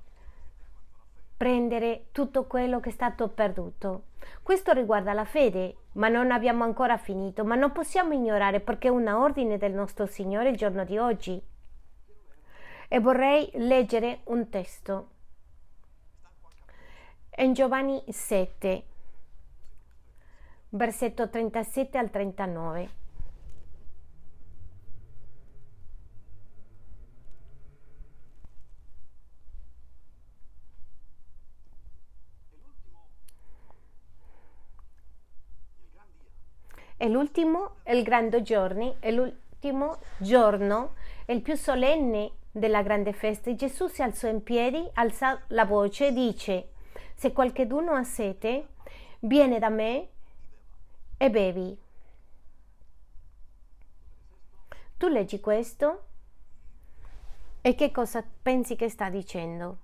prendere 1.38 2.07
tutto 2.11 2.47
quello 2.47 2.79
che 2.79 2.89
è 2.89 2.91
stato 2.91 3.29
perduto. 3.29 4.07
Questo 4.41 4.73
riguarda 4.73 5.13
la 5.13 5.23
fede, 5.23 5.75
ma 5.93 6.07
non 6.07 6.31
abbiamo 6.31 6.63
ancora 6.63 6.97
finito, 6.97 7.45
ma 7.45 7.55
non 7.55 7.71
possiamo 7.71 8.13
ignorare 8.13 8.59
perché 8.59 8.88
è 8.88 8.91
un 8.91 9.07
ordine 9.07 9.57
del 9.57 9.71
nostro 9.71 10.07
Signore 10.07 10.49
il 10.49 10.57
giorno 10.57 10.83
di 10.83 10.97
oggi. 10.97 11.41
E 12.89 12.99
vorrei 12.99 13.49
leggere 13.53 14.21
un 14.25 14.49
testo. 14.49 15.09
In 17.38 17.53
Giovanni 17.53 18.01
7, 18.07 18.83
versetto 20.69 21.29
37 21.29 21.97
al 21.97 22.09
39. 22.09 22.89
È 36.97 37.07
l'ultimo, 37.07 37.75
il 37.85 38.03
grande 38.03 38.41
giorno, 38.41 38.95
è 38.99 39.11
l'ultimo 39.11 39.99
giorno, 40.17 40.95
è 41.25 41.31
il 41.31 41.41
più 41.41 41.55
solenne 41.55 42.31
della 42.51 42.81
grande 42.81 43.13
festa. 43.13 43.53
Gesù 43.53 43.87
si 43.87 44.01
alzò 44.01 44.27
in 44.27 44.41
piedi, 44.41 44.83
alzò 44.93 45.37
la 45.49 45.65
voce 45.65 46.07
e 46.07 46.11
dice, 46.11 46.69
se 47.13 47.31
qualcuno 47.31 47.93
ha 47.93 48.03
sete, 48.03 48.69
viene 49.19 49.59
da 49.59 49.69
me 49.69 50.07
e 51.17 51.29
bevi. 51.29 51.77
Tu 54.97 55.07
leggi 55.07 55.39
questo 55.39 56.05
e 57.61 57.75
che 57.75 57.91
cosa 57.91 58.23
pensi 58.41 58.75
che 58.75 58.89
sta 58.89 59.09
dicendo? 59.09 59.77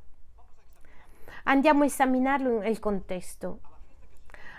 Andiamo 1.44 1.84
a 1.84 1.86
esaminarlo 1.86 2.60
nel 2.60 2.80
contesto. 2.80 3.60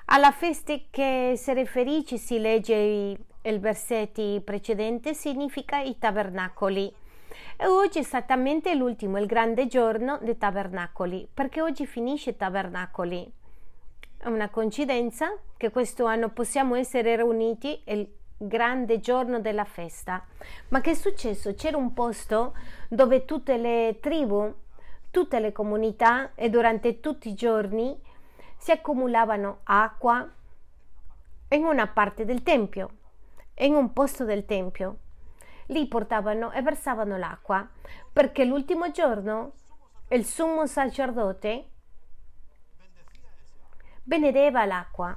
Alla 0.07 0.33
festa 0.33 0.79
che 0.91 1.33
si 1.35 1.53
riferisce, 1.55 2.19
si 2.19 2.39
legge 2.39 3.17
il 3.41 3.59
versetto 3.59 4.41
precedente, 4.43 5.15
significa 5.15 5.81
i 5.81 5.99
tabernacoli. 5.99 6.95
E 7.57 7.67
oggi 7.67 7.99
è 7.99 8.03
esattamente 8.03 8.75
l'ultimo, 8.75 9.19
il 9.19 9.27
grande 9.27 9.67
giorno 9.67 10.19
dei 10.21 10.37
tabernacoli, 10.37 11.27
perché 11.33 11.63
oggi 11.63 11.87
finisce 11.87 12.37
tabernacoli. 12.37 13.33
È 14.19 14.29
una 14.29 14.51
coincidenza 14.51 15.37
che 15.57 15.71
questo 15.71 16.05
anno 16.05 16.29
possiamo 16.29 16.75
essere 16.75 17.17
riuniti 17.17 17.81
il 17.87 18.07
grande 18.37 19.01
giorno 19.01 19.41
della 19.41 19.65
festa. 19.65 20.23
Ma 20.69 20.83
che 20.83 20.91
è 20.91 20.95
successo? 20.95 21.55
C'era 21.55 21.79
un 21.79 21.95
posto 21.95 22.55
dove 22.91 23.25
tutte 23.25 23.57
le 23.57 23.99
tribù, 24.01 24.53
tutte 25.11 25.41
le 25.41 25.53
comunità 25.53 26.33
e 26.35 26.51
durante 26.51 27.01
tutti 27.01 27.31
i 27.31 27.35
giorni 27.35 27.99
si 28.65 28.71
accumulavano 28.71 29.59
acqua 29.65 30.27
in 31.49 31.65
una 31.65 31.87
parte 31.87 32.25
del 32.25 32.43
tempio, 32.43 32.91
in 33.57 33.75
un 33.75 33.93
posto 33.93 34.25
del 34.25 34.47
tempio. 34.47 34.97
Lì 35.67 35.87
portavano 35.87 36.51
e 36.51 36.63
versavano 36.63 37.19
l'acqua, 37.19 37.69
perché 38.11 38.47
l'ultimo 38.47 38.91
giorno 38.91 39.53
il 40.09 40.25
sommo 40.25 40.65
sacerdote 40.65 41.69
benedeva 44.03 44.65
l'acqua. 44.65 45.15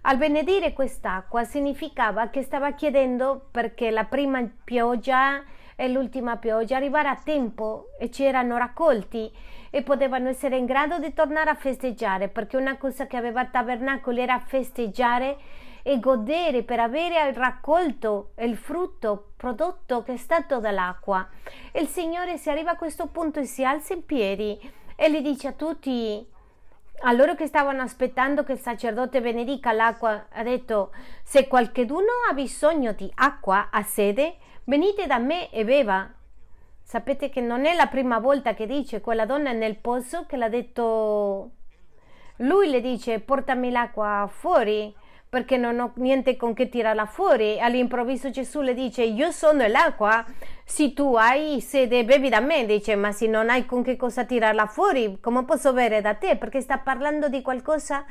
Al 0.00 0.16
benedire 0.16 0.72
quest'acqua 0.72 1.44
significava 1.44 2.30
che 2.30 2.40
stava 2.40 2.72
chiedendo 2.72 3.48
perché 3.50 3.90
la 3.90 4.04
prima 4.04 4.42
pioggia 4.64 5.44
e 5.76 5.88
l'ultima 5.88 6.36
pioggia 6.38 6.76
arrivare 6.76 7.08
a 7.08 7.20
tempo 7.22 7.90
e 7.98 8.08
c'erano 8.08 8.56
raccolti 8.56 9.30
e 9.70 9.82
potevano 9.82 10.28
essere 10.28 10.56
in 10.56 10.64
grado 10.64 10.98
di 10.98 11.12
tornare 11.12 11.50
a 11.50 11.54
festeggiare 11.54 12.28
perché 12.28 12.56
una 12.56 12.78
cosa 12.78 13.06
che 13.06 13.16
aveva 13.16 13.44
tabernacolo 13.44 14.18
era 14.18 14.40
festeggiare 14.40 15.36
e 15.82 16.00
godere 16.00 16.64
per 16.64 16.80
avere 16.80 17.32
raccolto 17.32 18.32
il 18.38 18.56
frutto 18.56 19.32
prodotto 19.36 20.02
che 20.02 20.14
è 20.14 20.16
stato 20.16 20.58
dall'acqua. 20.58 21.28
E 21.70 21.80
il 21.80 21.86
Signore 21.86 22.38
si 22.38 22.50
arriva 22.50 22.72
a 22.72 22.76
questo 22.76 23.06
punto 23.06 23.38
e 23.38 23.44
si 23.44 23.64
alza 23.64 23.94
in 23.94 24.04
piedi 24.04 24.58
e 24.96 25.10
gli 25.10 25.20
dice 25.20 25.48
a 25.48 25.52
tutti 25.52 26.26
a 27.00 27.12
loro 27.12 27.34
che 27.34 27.46
stavano 27.46 27.82
aspettando 27.82 28.42
che 28.42 28.52
il 28.52 28.58
sacerdote 28.58 29.20
benedica 29.20 29.72
l'acqua, 29.72 30.26
ha 30.32 30.42
detto: 30.42 30.92
Se 31.22 31.46
qualcuno 31.46 32.10
ha 32.28 32.32
bisogno 32.32 32.92
di 32.92 33.10
acqua 33.16 33.68
a 33.70 33.82
sede, 33.82 34.38
venite 34.66 35.06
da 35.06 35.18
me 35.18 35.50
e 35.50 35.64
beva. 35.64 36.08
Sapete 36.82 37.28
che 37.28 37.40
non 37.40 37.66
è 37.66 37.74
la 37.74 37.86
prima 37.86 38.20
volta 38.20 38.54
che 38.54 38.66
dice 38.66 39.00
quella 39.00 39.26
donna 39.26 39.50
nel 39.52 39.76
pozzo 39.76 40.24
che 40.26 40.36
l'ha 40.36 40.48
detto. 40.48 41.50
Lui 42.36 42.70
le 42.70 42.80
dice: 42.80 43.18
Portami 43.18 43.70
l'acqua 43.70 44.28
fuori 44.30 44.94
perché 45.36 45.58
non 45.58 45.78
ho 45.78 45.92
niente 45.96 46.34
con 46.34 46.54
che 46.54 46.70
tirarla 46.70 47.04
fuori. 47.04 47.60
All'improvviso 47.60 48.30
Gesù 48.30 48.62
le 48.62 48.72
dice: 48.72 49.02
Io 49.02 49.30
sono 49.32 49.66
l'acqua. 49.66 50.24
Se 50.64 50.94
tu 50.94 51.14
hai 51.14 51.60
sede, 51.60 52.06
bevi 52.06 52.30
da 52.30 52.40
me. 52.40 52.64
Dice: 52.64 52.96
Ma 52.96 53.12
se 53.12 53.26
non 53.26 53.50
hai 53.50 53.66
con 53.66 53.82
che 53.82 53.96
cosa 53.96 54.24
tirarla 54.24 54.64
fuori, 54.64 55.18
come 55.20 55.44
posso 55.44 55.74
bere 55.74 56.00
da 56.00 56.14
te? 56.14 56.36
Perché 56.36 56.62
sta 56.62 56.78
parlando 56.78 57.28
di 57.28 57.42
qualcosa 57.42 58.06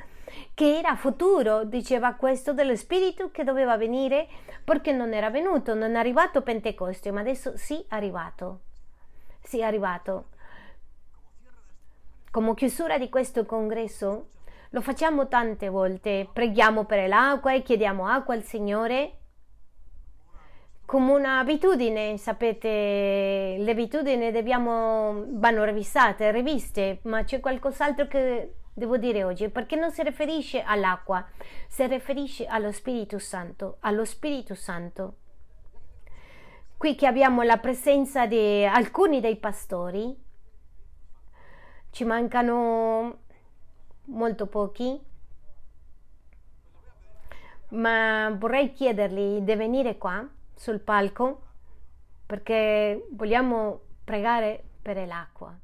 che 0.54 0.78
era 0.78 0.96
futuro. 0.96 1.64
Diceva 1.64 2.14
questo 2.14 2.54
dello 2.54 2.76
Spirito 2.76 3.32
che 3.32 3.44
doveva 3.44 3.76
venire 3.76 4.28
perché 4.64 4.92
non 4.92 5.12
era 5.12 5.32
venuto, 5.32 5.74
non 5.74 5.96
è 5.96 5.98
arrivato 5.98 6.44
Pentecoste, 6.44 7.10
ma 7.10 7.22
adesso 7.22 7.54
sì 7.58 7.84
è 7.90 7.96
arrivato. 7.96 8.60
Sì 9.42 9.62
è 9.62 9.64
arrivato. 9.64 10.26
Come 12.30 12.54
chiusura 12.54 13.00
di 13.00 13.10
questo 13.10 13.48
congresso, 13.48 14.28
lo 14.70 14.82
facciamo 14.82 15.28
tante 15.28 15.70
volte, 15.70 16.28
preghiamo 16.32 16.86
per 16.86 17.08
l'acqua 17.08 17.54
e 17.54 17.62
chiediamo 17.62 18.08
acqua 18.08 18.34
al 18.34 18.44
Signore. 18.44 19.20
Come 20.86 21.14
un'abitudine, 21.14 22.18
sapete, 22.18 23.56
le 23.58 23.72
abitudini 23.72 24.32
dobbiamo, 24.32 25.26
vanno 25.30 25.64
revisate, 25.64 26.32
riviste, 26.32 27.00
ma 27.04 27.24
c'è 27.24 27.40
qualcos'altro 27.40 28.08
che 28.08 28.54
devo 28.72 28.98
dire 28.98 29.24
oggi, 29.24 29.50
perché 29.50 29.76
non 29.78 29.92
si 29.92 30.04
riferisce 30.04 30.62
all'acqua, 30.62 31.26
si 31.68 31.88
riferisce 31.88 32.46
allo 32.46 32.72
Spirito 32.72 33.18
Santo, 33.18 33.78
allo 33.80 34.06
Spirito 34.06 34.54
Santo. 34.54 35.16
Qui 36.78 36.94
che 36.94 37.08
abbiamo 37.08 37.42
la 37.42 37.58
presenza 37.58 38.28
di 38.28 38.66
alcuni 38.66 39.22
dei 39.22 39.38
pastori, 39.38 40.16
ci 41.90 42.04
mancano 42.04 43.24
molto 44.06 44.48
pochi, 44.48 45.00
ma 47.70 48.30
vorrei 48.38 48.74
chiedergli 48.74 49.40
di 49.40 49.56
venire 49.56 49.98
qua 49.98 50.28
sul 50.54 50.80
palco 50.80 51.42
perché 52.26 53.08
vogliamo 53.12 53.82
pregare 54.04 54.64
per 54.82 55.06
l'acqua. 55.06 55.58